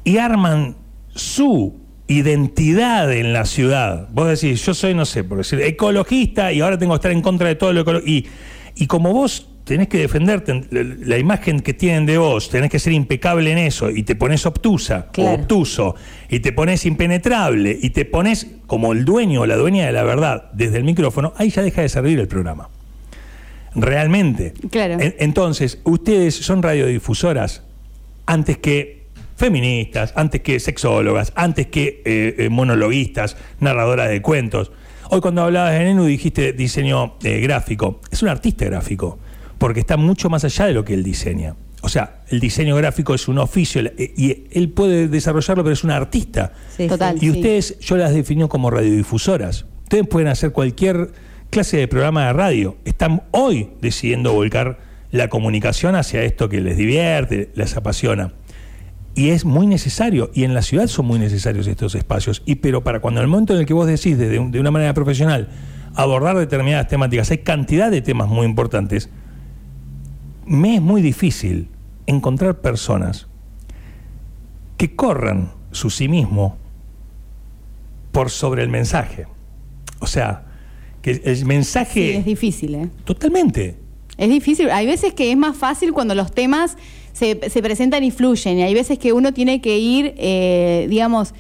[0.04, 0.76] y arman
[1.16, 1.76] su
[2.08, 4.08] identidad en la ciudad.
[4.12, 7.24] Vos decís, yo soy, no sé, por decir, ecologista y ahora tengo que estar en
[7.24, 8.08] contra de todo lo ecológico.
[8.08, 8.28] Y,
[8.76, 12.94] y como vos tenés que defenderte, la, imagen que tienen de vos, tenés que ser
[12.94, 15.96] impecable en eso y te pones obtusa o obtuso
[16.30, 20.04] y te pones impenetrable y te pones como el dueño o la dueña de la
[20.04, 22.70] verdad desde el micrófono, ahí ya deja de servir el programa.
[23.76, 24.54] Realmente.
[24.70, 25.00] Claro.
[25.00, 27.64] En- entonces, ustedes son radiodifusoras
[28.26, 29.04] antes que
[29.36, 34.72] feministas, antes que sexólogas, antes que eh, eh, monologuistas, narradoras de cuentos.
[35.10, 38.00] Hoy cuando hablabas de Nenu dijiste diseño eh, gráfico.
[38.12, 39.20] Es un artista gráfico,
[39.64, 41.56] porque está mucho más allá de lo que él diseña.
[41.84, 45.86] O sea, el diseño gráfico es un oficio eh, y él puede desarrollarlo, pero es
[45.86, 46.52] un artista.
[46.76, 47.16] Sí, Total.
[47.16, 47.30] Y sí.
[47.30, 49.66] ustedes, yo las defino como radiodifusoras.
[49.84, 51.12] Ustedes pueden hacer cualquier
[51.50, 52.76] clase de programa de radio.
[52.84, 54.80] Están hoy decidiendo volcar
[55.12, 58.34] la comunicación hacia esto que les divierte, les apasiona.
[59.16, 62.42] Y es muy necesario, y en la ciudad son muy necesarios estos espacios.
[62.46, 64.72] Y pero para cuando el momento en el que vos decís de, un- de una
[64.72, 65.48] manera profesional
[65.96, 69.10] abordar determinadas temáticas, hay cantidad de temas muy importantes,
[70.46, 71.68] me es muy difícil
[72.06, 73.28] encontrar personas
[74.78, 76.58] que corran su sí mismo
[78.12, 79.26] por sobre el mensaje.
[80.00, 80.46] O sea,
[81.02, 82.90] que el Sí, mensaje es difícil ¿eh?
[83.06, 83.78] totalmente.
[84.18, 84.70] Es difícil.
[84.70, 86.78] Hay veces que es más fácil cuando los temas
[87.14, 88.60] se, se presentan y fluyen.
[88.60, 91.34] Y hay veces que uno tiene que ir, eh, digamos,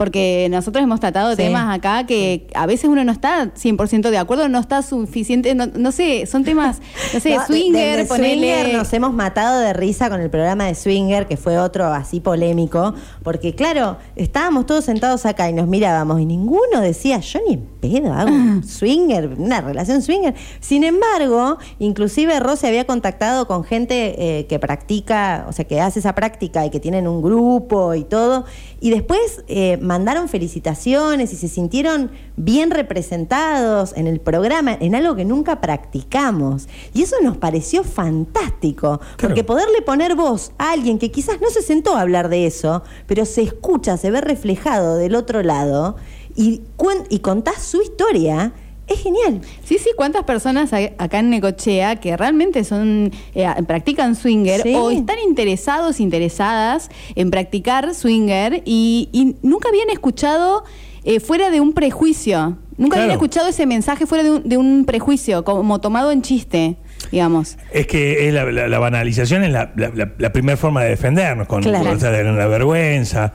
[0.00, 1.36] porque nosotros hemos tratado Sí.
[1.36, 5.66] temas acá que a veces uno no está 100% de acuerdo, no está suficiente, no,
[5.66, 6.80] no sé, son temas,
[7.12, 10.30] no sé, No, de- swinger, de ponele- Swinger nos hemos matado de risa con el
[10.30, 15.52] programa de Swinger, que fue otro así polémico, porque claro, estábamos todos sentados acá y
[15.52, 20.34] nos mirábamos y ninguno decía, yo ni en pedo hago un swinger, una relación swinger.
[20.60, 25.98] Sin embargo, inclusive Rosy había contactado con gente eh, que practica, o sea, que hace
[25.98, 28.46] esa práctica y que tienen un grupo y todo,
[28.80, 35.16] y después eh, mandaron felicitaciones y se sintieron bien representados en el programa, en algo
[35.16, 36.68] que nunca practicamos.
[36.94, 41.60] Y eso nos pareció fantástico, porque poderle poner voz a alguien que quizás no se
[41.60, 45.96] sentó a hablar de eso, pero se escucha, se ve reflejado del otro lado
[46.36, 46.62] y,
[47.08, 48.52] y contás su historia,
[48.90, 49.40] es genial.
[49.64, 54.74] Sí, sí, ¿cuántas personas hay acá en Necochea que realmente son eh, practican swinger Sí.
[54.74, 60.64] o están interesados, interesadas en practicar swinger y, y nunca habían escuchado
[61.04, 62.58] eh, fuera de un prejuicio?
[62.76, 66.76] Nunca habían escuchado ese mensaje fuera de un, de un prejuicio, como tomado en chiste,
[67.12, 67.58] digamos.
[67.72, 70.90] Es que es la, la- la banalización es la, la- la- la primera forma de
[70.90, 71.84] defendernos, con, Claro.
[71.98, 73.34] con la vergüenza.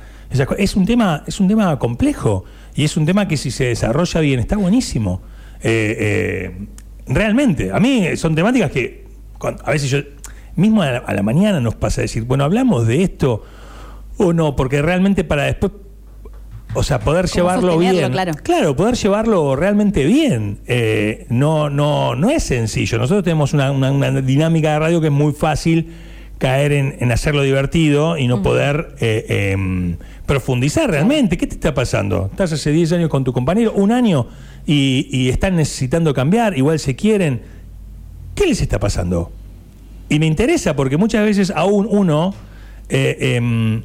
[0.58, 2.44] Es un, tema, es un tema complejo
[2.74, 5.22] y es un tema que si se desarrolla bien está buenísimo.
[5.62, 6.68] Eh, eh,
[7.08, 9.06] realmente, a mí son temáticas que
[9.64, 10.00] a veces yo,
[10.56, 13.44] mismo a la, a la mañana nos pasa a decir, bueno, hablamos de esto
[14.18, 15.72] o no, porque realmente para después
[16.74, 18.12] o sea, poder llevarlo bien.
[18.44, 18.76] claro.
[18.76, 20.60] poder llevarlo realmente bien.
[20.68, 22.98] Eh, no, no, no es sencillo.
[22.98, 25.94] Nosotros tenemos una, una- una dinámica de radio que es muy fácil
[26.38, 29.96] caer en, en hacerlo divertido y no poder eh, em,
[30.26, 31.38] profundizar realmente.
[31.38, 32.28] ¿Qué te está pasando?
[32.30, 34.28] Estás hace 10 años con tu compañero, un año,
[34.66, 37.42] y, y están necesitando cambiar, igual se quieren.
[38.36, 39.32] ¿Qué les está pasando?
[40.10, 42.34] Y me interesa porque muchas veces aún uno
[42.90, 43.82] eh, em, eh,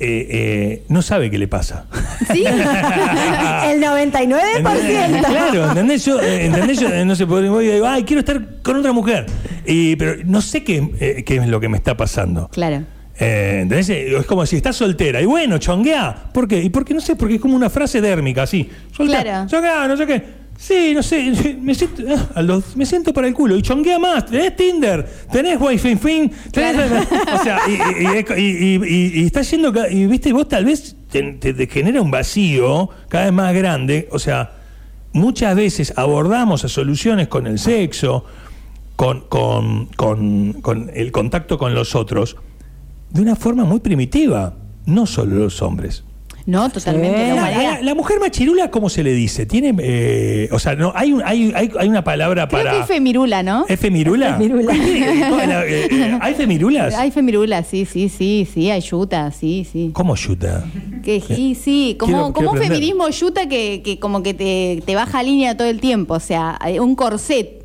[0.00, 1.86] eh, no sabe qué le pasa.
[2.32, 2.44] Sí.
[2.46, 5.26] El 99%.
[5.26, 6.04] Claro, ¿entendés?
[6.04, 6.80] Yo, eh, ¿entendés?
[6.80, 9.26] Yo, eh, no sé, por- voy digo, ay, quiero estar con otra mujer.
[9.66, 12.48] Y, pero no sé qué, eh, qué es lo que me está pasando.
[12.48, 12.84] Claro.
[13.20, 13.88] Eh, ¿entendés?
[13.90, 15.20] Es como si estás soltera.
[15.20, 16.30] Y bueno, chonguea.
[16.32, 16.62] ¿Por qué?
[16.62, 18.68] Y porque no sé, porque es como una frase dérmica, así.
[18.92, 19.22] Soltera.
[19.22, 19.48] Claro.
[19.48, 20.40] Chonguea, no sé qué.
[20.56, 22.02] Sí, no sé, me siento,
[22.34, 23.56] ah, los- me siento para el culo.
[23.56, 24.26] Y chonguea más.
[24.26, 26.76] Tenés Tinder, tenés Wi-Fi, fin, tenés.
[27.34, 27.72] O sea, y,
[28.36, 29.72] y- y- y- estás yendo.
[29.90, 34.08] Y viste, vos tal vez te, te- te genera un vacío cada vez más grande.
[34.12, 34.52] O sea,
[35.12, 38.24] muchas veces abordamos a soluciones con el sexo,
[38.96, 42.36] con, con, con- con el contacto con los otros,
[43.10, 44.54] de una forma muy primitiva.
[44.86, 46.04] No solo los hombres.
[46.46, 47.30] No, totalmente.
[47.30, 47.36] Sí.
[47.36, 49.44] la La, mujer machirula, ¿cómo se le dice?
[49.46, 52.70] Tiene, eh, o sea, no, hay, un- hay, hay, hay una palabra Creo para.
[52.72, 53.66] que hay femirula, ¿no?
[53.68, 54.38] ¿Es femirula?
[54.40, 56.94] Eh, eh, ¿Hay femirulas?
[56.94, 59.90] Hay femirula, sí, sí, sí, sí, hay yuta, sí, sí.
[59.92, 60.64] ¿Cómo yuta?
[61.04, 62.78] Que sí, sí, como, Quiero- como quiero un aprender.
[62.78, 66.58] feminismo yuta que, que como que te, te baja línea todo el tiempo, o sea,
[66.80, 67.59] un corset,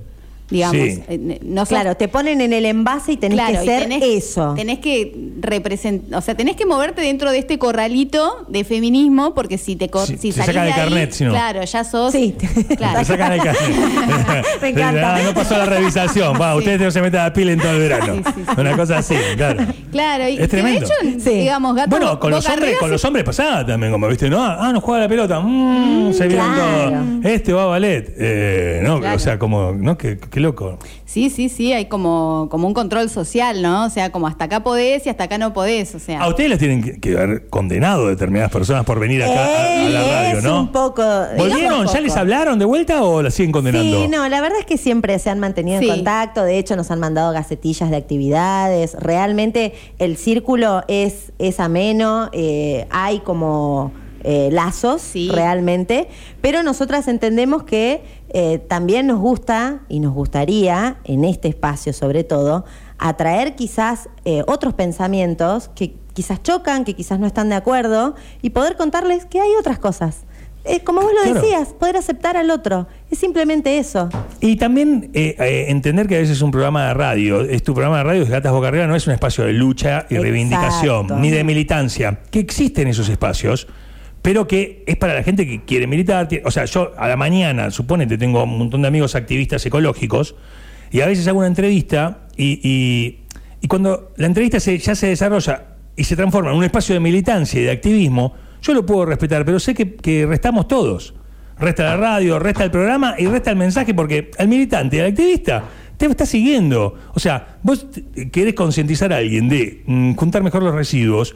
[0.50, 0.76] digamos.
[0.78, 1.04] Sí.
[1.08, 4.04] Eh, No sos- Claro, te ponen en el envase y tenés Claro, que ser tenés,
[4.04, 4.54] eso.
[4.56, 9.58] Tenés que representar, o sea, tenés que moverte dentro de este corralito de feminismo, porque
[9.58, 11.32] si te si te salís sacan de el ahí, carnet, si no.
[11.32, 12.12] claro, ya sos.
[12.12, 12.36] Sí.
[12.78, 13.00] Claro.
[13.00, 14.46] Te sacan el carnet.
[14.62, 15.16] Me encanta.
[15.16, 16.39] Ah, no pasó la revisación.
[16.39, 16.58] Va, Sí.
[16.60, 18.16] ustedes no se metan a pila en todo el verano.
[18.16, 18.62] Sí, sí, sí.
[18.62, 19.66] Una cosa así, claro.
[19.91, 20.80] Claro, y Es que tremendo.
[21.02, 21.30] de hecho, Sí.
[21.39, 24.43] digamos, gato Bueno, con los hombres, con los hombres pasaba también, como viste, ¿no?
[24.43, 25.39] Ah, no juega la pelota.
[25.39, 26.89] Mm, se vieron claro.
[27.22, 27.30] todo.
[27.32, 28.14] Este va a ballet.
[28.18, 29.16] Eh, no, Claro.
[29.16, 29.98] o sea, como, ¿no?
[29.98, 30.78] Qué, qué loco.
[31.06, 33.86] Sí, sí, sí, hay como, como un control social, ¿no?
[33.86, 36.20] O sea, como hasta acá podés y hasta acá no podés, o sea.
[36.22, 39.90] A ustedes les tienen que, que haber condenado determinadas personas por venir acá a, a
[39.90, 40.60] la radio, Es ¿no?
[40.60, 41.02] un poco.
[41.38, 41.80] ¿Volvieron?
[41.82, 44.02] un ¿Ya les hablaron de vuelta o la siguen condenando?
[44.02, 45.88] Sí, no, la verdad es que siempre se han mantenido Sí.
[45.90, 51.62] en contacto, de hecho nos han mandado gacetillas de actividades, realmente el círculo es, es
[51.62, 53.94] ameno, eh, hay como
[54.28, 55.30] eh, lazos Sí.
[55.32, 56.08] realmente,
[56.42, 62.24] pero nosotras entendemos que eh, también nos gusta y nos gustaría, en este espacio sobre
[62.24, 62.66] todo,
[62.98, 68.52] atraer quizás eh, otros pensamientos que quizás chocan, que quizás no están de acuerdo, y
[68.52, 70.24] poder contarles que hay otras cosas.
[70.68, 71.42] Eh, como vos lo Claro.
[71.42, 72.88] decías, poder aceptar al otro.
[73.12, 74.10] Es simplemente eso.
[74.42, 77.98] Y también eh, eh, entender que a veces un programa de radio, es tu programa
[78.00, 80.22] de radio, es Gatas Boca Arriba, no es un espacio de lucha y Exacto.
[80.24, 83.68] reivindicación, ni de militancia, que existen esos espacios,
[84.26, 86.28] pero que es para la gente que quiere militar.
[86.46, 90.34] O sea, yo a la mañana, suponete, tengo un montón de amigos activistas ecológicos,
[90.90, 92.60] y a veces hago una entrevista, y,
[93.62, 95.66] y- cuando la entrevista se- ya se desarrolla
[95.96, 99.46] y se transforma en un espacio de militancia y de activismo, yo lo puedo respetar,
[99.46, 101.14] pero sé que, que restamos todos.
[101.60, 105.64] Resta la radio, resta el programa y resta el mensaje porque el militante, el activista,
[105.98, 106.96] te está siguiendo.
[107.14, 107.86] O sea, vos
[108.32, 111.36] querés concientizar a alguien de mm, juntar mejor los residuos,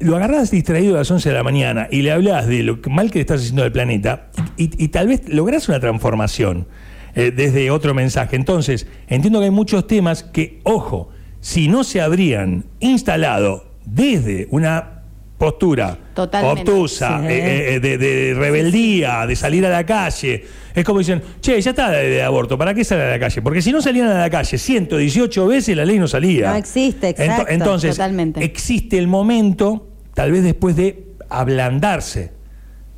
[0.00, 3.10] lo agarrás distraído a las 11 de la mañana y le hablas de lo mal
[3.10, 6.66] que le estás haciendo al planeta y tal vez lográs una transformación
[7.14, 8.36] eh, desde otro mensaje.
[8.36, 11.08] Entonces, entiendo que hay muchos temas que, ojo,
[11.40, 14.97] si no se habrían instalado desde una
[15.38, 16.70] postura Totalmente.
[16.70, 17.26] obtusa, Sí.
[17.28, 20.44] eh, eh, de, de rebeldía, de salir a la calle.
[20.74, 23.40] Es como dicen, che, ya está de, de aborto, ¿para qué salir a la calle?
[23.42, 26.50] Porque si no salían a la calle 118 veces, la ley no salía.
[26.50, 28.44] No existe, exacto, entonces, totalmente.
[28.44, 32.32] existe el momento, tal vez después de ablandarse,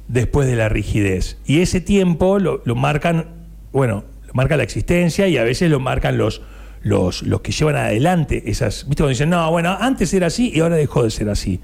[0.08, 1.38] después de la rigidez.
[1.46, 3.26] Y ese tiempo lo, lo marcan,
[3.72, 6.42] bueno, lo marca la existencia y a veces lo marcan los,
[6.82, 8.84] los, los que llevan adelante esas.
[8.88, 9.02] ¿Viste?
[9.02, 11.60] Cuando dicen, no, bueno, antes era así y ahora dejó de ser así.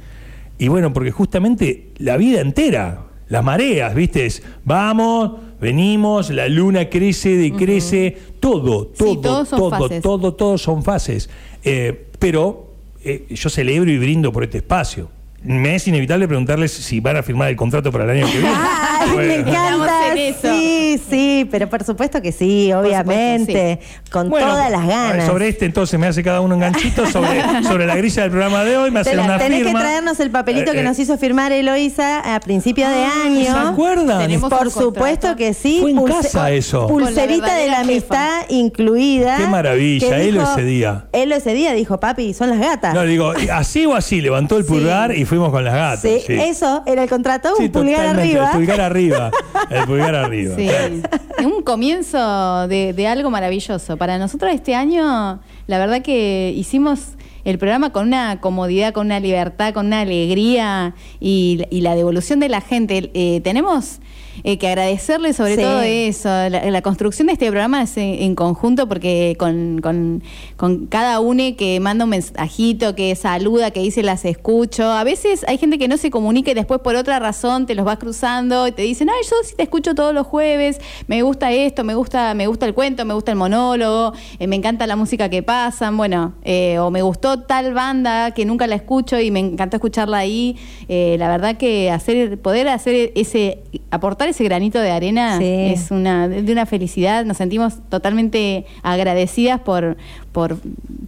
[0.58, 4.26] Y bueno, porque justamente la vida entera, las mareas, ¿viste?
[4.26, 11.28] Es, vamos, venimos, la luna crece, decrece, todo, todo, todo, todo, todos son fases.
[11.64, 12.72] Eh, pero
[13.04, 15.10] eh, yo celebro y brindo por este espacio.
[15.46, 18.54] Me es inevitable preguntarles si van a firmar el contrato para el año que viene.
[18.56, 19.32] Ay, me Bueno.
[19.32, 20.12] Estamos encanta.
[20.12, 20.48] en eso.
[20.52, 23.78] Sí, sí, pero por supuesto que sí, obviamente.
[24.10, 25.26] Con Bueno, todas las ganas.
[25.26, 28.64] Sobre este entonces me hace cada uno un ganchito, sobre, sobre la grilla del programa
[28.64, 29.72] de hoy, me hace una tenés firma.
[29.78, 33.44] que traernos el papelito Eh, que eh, nos hizo firmar Eloisa a principio de año.
[33.44, 34.18] ¿Se acuerdan?
[34.18, 35.78] Tenemos Por supuesto que sí.
[35.80, 36.88] Fue en casa eso.
[36.88, 37.82] Con la Pulserita de la jefa.
[37.82, 39.36] amistad incluida.
[39.38, 41.06] Qué maravilla, Elo ese día.
[41.12, 42.94] Elo ese día dijo, papi, son las gatas.
[42.94, 44.70] No, digo, así o así, levantó el Sí.
[44.72, 46.00] pulgar y fue fuimos con las gatas.
[46.00, 46.32] Sí, sí.
[46.32, 48.50] eso era el contrato, Sí, un pulgar arriba.
[48.50, 49.30] El pulgar arriba.
[49.70, 50.56] El pulgar arriba.
[50.56, 50.68] Sí,
[51.44, 53.96] un comienzo de, de algo maravilloso.
[53.96, 59.20] Para nosotros este año, la verdad que hicimos el programa con una comodidad, con una
[59.20, 63.10] libertad, con una alegría y, y la devolución de la gente.
[63.14, 64.00] Eh, tenemos
[64.44, 65.62] eh, que agradecerle sobre Sí.
[65.62, 66.28] todo eso.
[66.28, 70.22] La, la construcción de este programa es en, en conjunto porque con, con-
[70.56, 74.84] con cada une que manda un mensajito, que saluda, que dice las escucho.
[74.90, 77.84] A veces hay gente que no se comunica y después por otra razón te los
[77.84, 81.52] vas cruzando y te dicen, ay, yo sí te escucho todos los jueves, me gusta
[81.52, 84.96] esto, me gusta, me gusta el cuento, me gusta el monólogo, eh, me encanta la
[84.96, 89.30] música que pasan, bueno, eh, o me gustó tal banda que nunca la escucho y
[89.30, 90.56] me encantó escucharla ahí.
[90.88, 93.58] La verdad que hacer, poder hacer ese,
[93.90, 95.44] aportar ese granito de arena Sí.
[95.46, 97.24] es una, de una felicidad.
[97.24, 99.96] Nos sentimos totalmente agradecidas por,
[100.32, 100.58] por,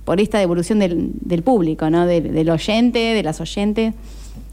[0.05, 2.07] por esta devolución del, del público, ¿no?
[2.07, 3.95] Del, del oyente, de las oyentes.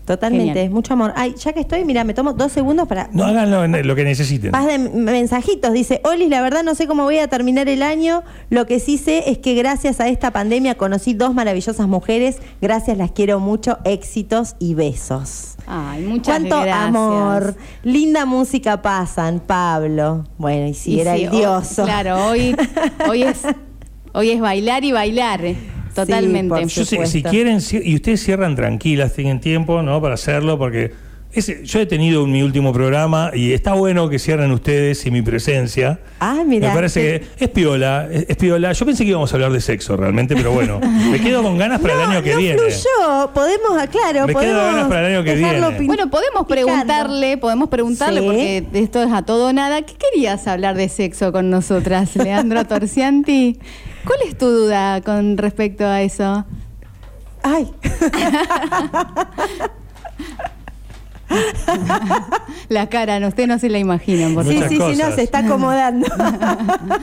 [0.06, 0.70] Totalmente, Genial.
[0.70, 1.14] mucho amor.
[1.16, 3.10] Ay, ya que estoy, mira, me tomo dos segundos para.
[3.12, 4.51] No hagan lo, lo que necesiten.
[4.51, 8.24] Paz de mensajitos, dice, Olis, la verdad no sé cómo voy a terminar el año,
[8.51, 12.97] lo que sí sé es que gracias a esta pandemia conocí dos maravillosas mujeres, gracias,
[12.99, 15.56] las quiero mucho, éxitos y besos.
[15.66, 16.86] Ay, muchas Cuánto gracias.
[16.88, 20.26] amor, linda música pasan, Pablo.
[20.38, 21.84] Bueno, y si Y era sí, el hoy- dioso.
[21.86, 22.56] claro, hoy,
[23.10, 23.41] hoy, es,
[24.14, 25.41] hoy es bailar y bailar.
[25.96, 26.50] Totalmente.
[26.50, 30.02] por Yo sé, si quieren, y ustedes cierran tranquilas, tienen tiempo ¿no?
[30.02, 30.91] para hacerlo, porque
[31.34, 35.22] ese- yo he tenido mi último programa y está bueno que cierren ustedes y mi
[35.22, 36.00] presencia.
[36.22, 36.70] Ah, mira.
[36.70, 38.72] Me parece que es piola, es, es piola.
[38.72, 40.80] Yo pensé que íbamos a hablar de sexo realmente, pero bueno,
[41.12, 42.58] me quedo con ganas para el año que no viene.
[42.58, 45.60] fluyó, podemos, ah, claro, Me quedo podemos ganas para el año que viene.
[45.86, 46.48] Bueno, podemos picando.
[46.48, 48.26] preguntarle, podemos preguntarle, Sí.
[48.26, 49.82] porque esto es a todo o nada.
[49.82, 53.60] ¿Qué querías hablar de sexo con nosotras, Leandro Torcianti?
[54.06, 56.45] ¿Cuál es tu duda con respecto a eso?
[57.43, 57.72] Ay,
[62.70, 65.39] La cara, no, usted no se la imaginan, por sí, sí, sí, no, se está
[65.39, 66.08] acomodando.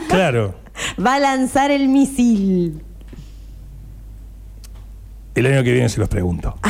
[0.09, 0.55] Claro,
[1.03, 2.83] Va a lanzar el misil.
[5.35, 6.55] el año que viene se los pregunto.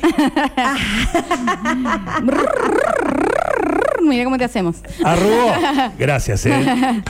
[4.02, 4.76] Mira cómo te hacemos.
[5.04, 5.52] Arrugó.
[5.98, 6.52] Gracias, ¿eh?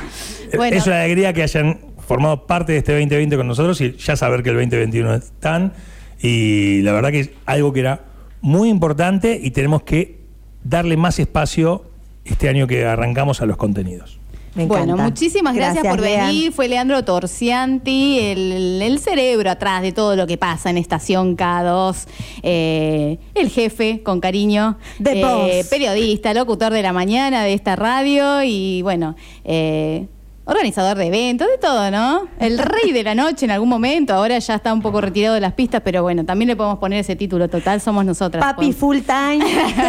[0.57, 0.77] Bueno.
[0.77, 4.43] Es una alegría que hayan formado parte de este 2020 con nosotros y ya saber
[4.43, 5.73] que el 2021 están.
[6.21, 8.01] Y la verdad que es algo que era
[8.41, 10.19] muy importante y tenemos que
[10.65, 11.85] darle más espacio
[12.25, 14.20] este año que arrancamos a los contenidos.
[14.55, 16.27] Me Bueno, muchísimas gracias, por Lean.
[16.27, 16.53] venir.
[16.53, 22.07] Fue Leandro Torcianti, el, el cerebro atrás de todo lo que pasa en Estación K2.
[22.43, 24.77] eh, el jefe, con cariño.
[25.03, 25.65] The eh.
[25.71, 29.15] Periodista, locutor de la mañana de esta radio y bueno.
[29.45, 30.07] eh,
[30.51, 32.27] Organizador de eventos, de todo, ¿no?
[32.41, 35.41] El rey de la noche en algún momento, ahora ya está un poco retirado de
[35.41, 38.43] las pistas, pero bueno, también le podemos poner ese título total, somos nosotras.
[38.43, 39.45] Papi full time.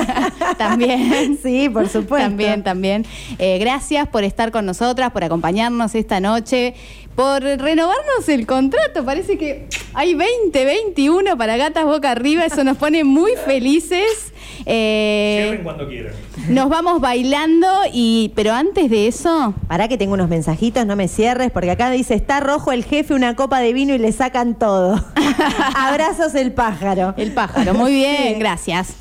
[0.59, 1.39] También.
[1.41, 2.27] Sí, por supuesto.
[2.27, 3.05] También, también.
[3.39, 6.75] Eh, gracias por estar con nosotras, por acompañarnos esta noche,
[7.15, 9.03] por renovarnos el contrato.
[9.03, 14.31] Parece que hay 20, 21 para Gatas Boca Arriba, eso nos pone muy felices.
[14.67, 16.13] Eh, cuando quieran.
[16.49, 21.07] nos vamos bailando, y pero antes de eso, Pará que tengo unos mensajitos, no me
[21.07, 24.55] cierres, porque acá dice, está rojo el jefe, una copa de vino y le sacan
[24.55, 25.01] todo.
[25.75, 27.13] Abrazos el pájaro.
[27.17, 27.73] el pájaro.
[27.73, 28.39] Muy bien, Sí.
[28.39, 28.95] gracias.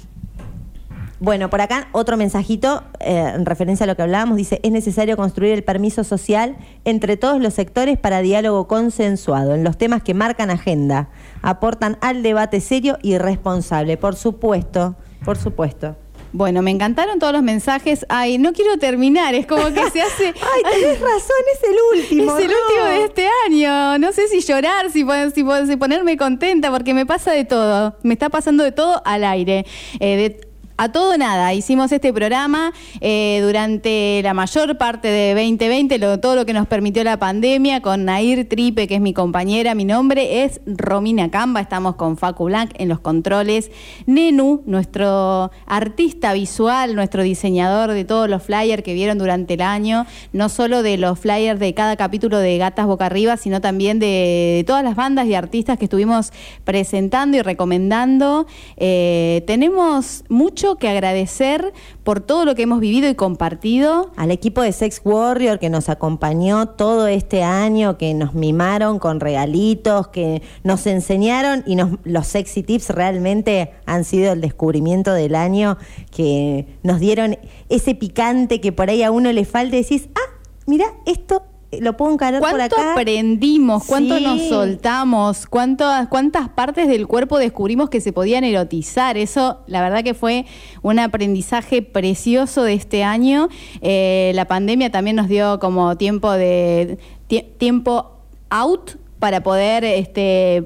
[1.19, 4.37] Bueno, por acá otro mensajito eh, en referencia a lo que hablábamos.
[4.39, 9.63] Dice, es necesario construir el permiso social entre todos los sectores para diálogo consensuado en
[9.63, 11.11] los temas que marcan agenda.
[11.43, 13.99] Aportan al debate serio y responsable.
[13.99, 14.95] Por supuesto,
[15.25, 15.97] por supuesto.
[16.33, 18.07] Bueno, me encantaron todos los mensajes.
[18.09, 20.27] Ay, no quiero terminar, es como que se hace...
[20.35, 22.39] Ay, tenés razón, es el último.
[22.39, 22.57] Es el no.
[22.69, 23.99] último de este año.
[23.99, 25.05] No sé si llorar, si,
[25.35, 27.97] si, si ponerme contenta, porque me pasa de todo.
[28.03, 29.67] Me está pasando de todo al aire.
[29.99, 30.50] Eh, de-
[30.83, 32.73] a todo nada, hicimos este programa
[33.03, 37.83] eh, durante la mayor parte de 2020, lo- todo lo que nos permitió la pandemia,
[37.83, 42.47] con Nair Tripe, que es mi compañera, mi nombre es Romina Camba, estamos con Facu
[42.47, 43.71] Blanc en los controles,
[44.07, 50.07] Nenu, nuestro artista visual, nuestro diseñador de todos los flyers que vieron durante el año,
[50.33, 54.55] no solo de los flyers de cada capítulo de Gatas Boca Arriba, sino también de,
[54.57, 56.33] de todas las bandas y artistas que estuvimos
[56.65, 58.47] presentando y recomendando.
[58.79, 61.73] Eh, tenemos mucho que agradecer
[62.05, 64.11] por todo lo que hemos vivido y compartido.
[64.17, 69.21] Al equipo de Sex Warrior que nos acompañó todo este año, que nos mimaron con
[69.21, 75.79] regalitos, que nos enseñaron y los sexy tips realmente han sido el descubrimiento del año,
[76.11, 80.39] que nos dieron ese picante que por ahí a uno le falta y decís, ah,
[80.67, 81.43] mira, esto
[81.79, 82.93] lo puedo encarar por ¿Cuánto acá.
[82.95, 83.85] aprendimos?
[83.87, 84.25] ¿Cuánto Sí.
[84.25, 85.47] nos soltamos?
[85.47, 89.17] ¿Cuántas, ¿Cuántas partes del cuerpo descubrimos que se podían erotizar?
[89.17, 90.47] Eso, la verdad que fue
[90.83, 93.49] un aprendizaje precioso de este año.
[93.83, 96.99] Eh, la pandemia también nos dio como tiempo de
[97.29, 98.17] tie- tiempo
[98.51, 100.65] out para poder este,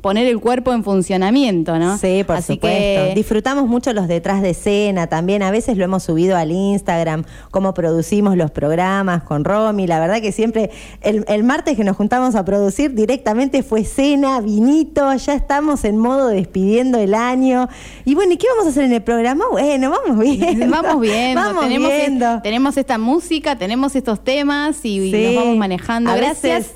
[0.00, 1.98] poner el cuerpo en funcionamiento, ¿no?
[1.98, 2.68] Sí, por Así supuesto.
[2.78, 5.42] que Disfrutamos mucho los detrás de escena también.
[5.42, 9.86] A veces lo hemos subido al Instagram, cómo producimos los programas con Romy.
[9.88, 10.70] La verdad que siempre,
[11.00, 15.96] el, el martes que nos juntamos a producir directamente fue cena, vinito, ya estamos en
[15.96, 17.68] modo despidiendo el año.
[18.04, 19.46] Y bueno, ¿y qué vamos a hacer en el programa?
[19.50, 20.66] Bueno, vamos viendo.
[20.70, 22.40] Vamos viendo, Vamos tenemos, viendo.
[22.42, 26.10] tenemos esta música, tenemos estos temas y, nos vamos manejando.
[26.10, 26.42] A Gracias.
[26.68, 26.72] veces-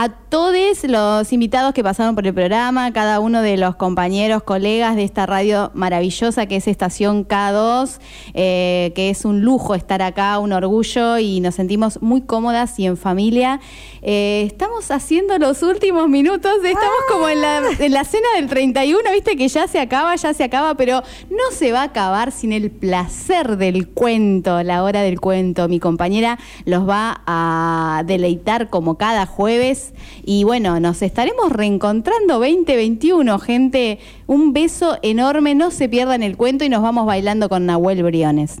[0.00, 4.94] A todos los invitados que pasaron por el programa, cada uno de los compañeros, colegas
[4.94, 7.98] de esta radio maravillosa que es Estación K2,
[8.34, 12.86] eh, que es un lujo estar acá, un orgullo y nos sentimos muy cómodas y
[12.86, 13.58] en familia.
[14.02, 19.00] Eh, estamos haciendo los últimos minutos, estamos como en la, en la cena del 31,
[19.12, 22.52] viste que ya se acaba, ya se acaba, pero no se va a acabar sin
[22.52, 25.66] el placer del cuento, la hora del cuento.
[25.66, 29.87] Mi compañera los va a deleitar como cada jueves
[30.24, 33.98] y bueno, nos estaremos reencontrando 2021, gente.
[34.26, 38.58] Un beso enorme, no se pierdan el cuento y nos vamos bailando con Nahuel Briones.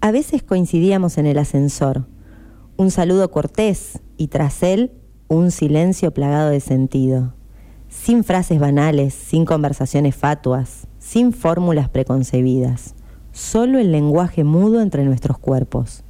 [0.00, 2.06] A veces coincidíamos en el ascensor.
[2.76, 4.92] Un saludo cortés y tras él
[5.28, 7.34] un silencio plagado de sentido.
[7.88, 12.94] Sin frases banales, sin conversaciones fatuas, sin fórmulas preconcebidas.
[13.32, 16.02] Solo el lenguaje mudo entre nuestros cuerpos.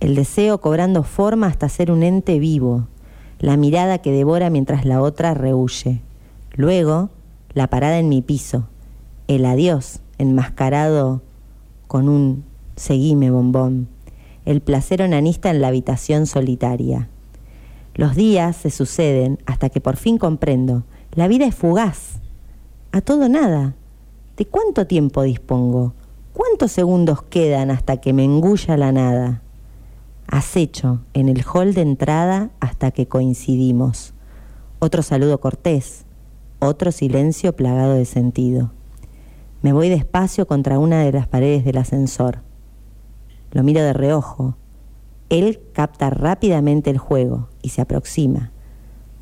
[0.00, 2.88] El deseo cobrando forma hasta ser un ente vivo.
[3.38, 6.02] La mirada que devora mientras la otra rehuye.
[6.52, 7.10] Luego,
[7.54, 8.68] la parada en mi piso.
[9.28, 11.22] El adiós enmascarado
[11.86, 12.44] con un
[12.76, 13.88] seguime bombón,
[14.44, 17.08] el placer onanista en la habitación solitaria.
[17.94, 22.20] Los días se suceden hasta que por fin comprendo, la vida es fugaz,
[22.92, 23.74] a todo nada.
[24.36, 25.94] ¿De cuánto tiempo dispongo?
[26.34, 29.42] ¿Cuántos segundos quedan hasta que me engulla la nada?
[30.28, 34.12] Acecho en el hall de entrada hasta que coincidimos.
[34.78, 36.04] Otro saludo cortés,
[36.58, 38.72] otro silencio plagado de sentido.
[39.62, 42.42] Me voy despacio contra una de las paredes del ascensor.
[43.52, 44.56] Lo miro de reojo.
[45.28, 48.52] Él capta rápidamente el juego y se aproxima.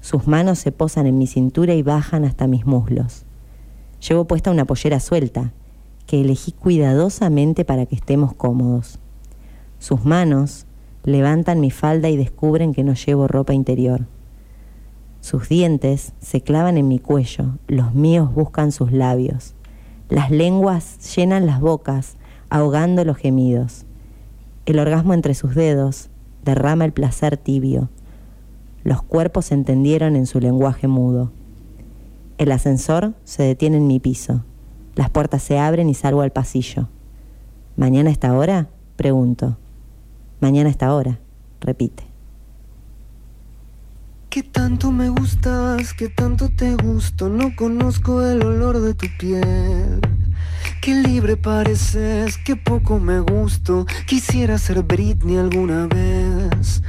[0.01, 3.25] Sus manos se posan en mi cintura y bajan hasta mis muslos.
[4.07, 5.53] Llevo puesta una pollera suelta,
[6.07, 8.99] que elegí cuidadosamente para que estemos cómodos.
[9.79, 10.67] Sus manos
[11.05, 14.07] levantan mi falda y descubren que no llevo ropa interior.
[15.21, 19.55] Sus dientes se clavan en mi cuello, los míos buscan sus labios.
[20.11, 22.17] Las lenguas llenan las bocas,
[22.51, 23.87] ahogando los gemidos.
[24.67, 26.11] El orgasmo entre sus dedos
[26.45, 27.89] derrama el placer tibio.
[28.83, 31.33] Los cuerpos se entendieron en su lenguaje mudo.
[32.37, 34.45] El ascensor se detiene en mi piso.
[34.95, 36.89] Las puertas se abren y salgo al pasillo.
[37.77, 38.69] ¿Mañana a esta hora?
[38.97, 39.57] Pregunto.
[40.45, 41.19] Mañana a esta hora,
[41.63, 42.05] repite.
[44.29, 45.95] ¿Qué tanto me gustas?
[45.95, 47.31] ¿Qué tanto te gusto?
[47.31, 50.03] No conozco el olor de tu piel.
[50.83, 53.87] Qué libre pareces, qué poco me gusto.
[54.07, 56.83] Quisiera ser Britney alguna vez.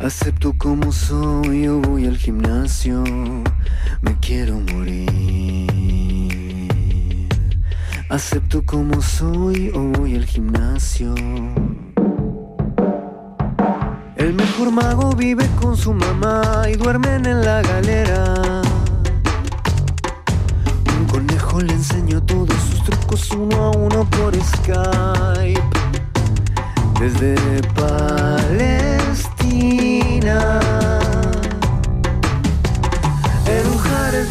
[0.00, 3.04] Acepto como soy, yo voy al gimnasio.
[4.00, 5.68] Me quiero morir.
[8.08, 11.14] Acepto como soy, o voy al gimnasio.
[14.22, 18.62] El mejor mago vive con su mamá y duermen en la galera.
[20.96, 25.60] Un conejo le enseñó todos sus trucos uno a uno por Skype.
[27.00, 27.34] Desde
[27.74, 29.00] Palestina.
[33.48, 34.30] En un jardín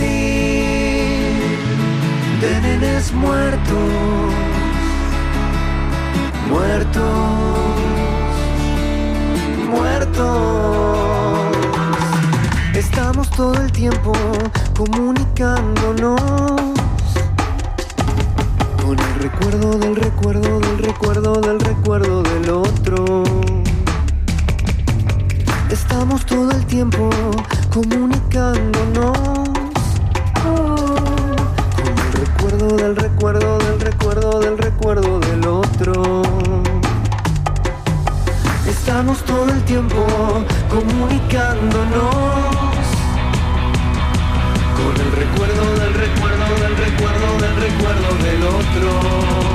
[2.40, 3.76] de nenes muertos.
[6.50, 7.91] Muertos
[9.72, 11.56] muertos.
[12.76, 14.12] Estamos todo el tiempo
[14.76, 16.22] comunicándonos
[18.84, 23.24] con el recuerdo del recuerdo del recuerdo del recuerdo del otro.
[25.70, 27.10] Estamos todo el tiempo
[27.70, 29.18] comunicándonos
[30.44, 36.71] con el recuerdo del recuerdo del recuerdo del recuerdo del otro.
[38.92, 40.06] Estamos todo el tiempo
[40.70, 42.14] comunicándonos
[44.76, 49.51] con el recuerdo del recuerdo del recuerdo del recuerdo del otro.